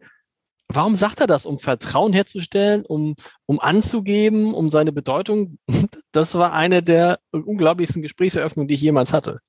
warum 0.68 0.94
sagt 0.94 1.20
er 1.20 1.26
das? 1.26 1.46
Um 1.46 1.58
Vertrauen 1.58 2.12
herzustellen, 2.12 2.84
um, 2.84 3.14
um 3.46 3.60
anzugeben, 3.60 4.54
um 4.54 4.70
seine 4.70 4.92
Bedeutung? 4.92 5.58
Das 6.12 6.34
war 6.34 6.54
eine 6.54 6.82
der 6.82 7.18
unglaublichsten 7.30 8.00
Gesprächseröffnungen, 8.00 8.68
die 8.68 8.74
ich 8.74 8.80
jemals 8.80 9.12
hatte. 9.12 9.40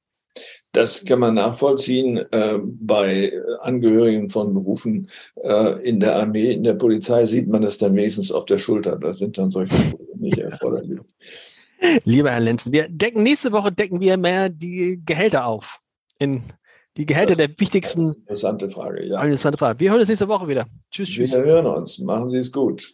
Das 0.74 1.06
kann 1.06 1.20
man 1.20 1.34
nachvollziehen 1.36 2.18
äh, 2.32 2.60
bei 2.62 3.34
Angehörigen 3.62 4.30
von 4.30 4.54
Berufen 4.54 5.10
äh, 5.42 5.84
in 5.88 6.00
der 6.00 6.18
Armee, 6.18 6.52
in 6.52 6.64
der 6.64 6.74
Polizei 6.74 7.26
sieht 7.26 7.48
man 7.48 7.62
das 7.62 7.78
dann 7.78 7.96
wenigstens 7.96 8.32
auf 8.32 8.46
der 8.46 8.60
Schulter. 8.60 8.98
Da 8.98 9.14
sind 9.14 9.38
dann 9.38 9.50
solche 9.50 9.76
nicht 10.16 10.38
erforderlich. 10.38 11.00
Lieber 12.04 12.32
Herr 12.32 12.40
Lenzen, 12.40 12.74
wir 12.74 12.88
decken 12.90 13.24
nächste 13.24 13.52
Woche 13.52 13.72
decken 13.72 14.02
wir 14.02 14.18
mehr 14.18 14.50
die 14.50 15.02
Gehälter 15.06 15.46
auf. 15.46 15.80
In 16.20 16.44
die 16.98 17.06
Gehälter 17.06 17.36
der 17.36 17.50
wichtigsten. 17.60 18.14
Interessante 18.14 18.70
Frage, 18.70 19.06
ja. 19.06 19.22
Interessante 19.22 19.58
Frage. 19.58 19.80
Wir 19.80 19.92
hören 19.92 20.00
uns 20.00 20.10
nächste 20.10 20.28
Woche 20.28 20.48
wieder. 20.48 20.66
Tschüss, 20.90 21.10
tschüss. 21.10 21.32
Wir 21.32 21.44
hören 21.44 21.68
uns. 21.68 22.00
Machen 22.00 22.32
Sie 22.32 22.38
es 22.38 22.52
gut. 22.52 22.94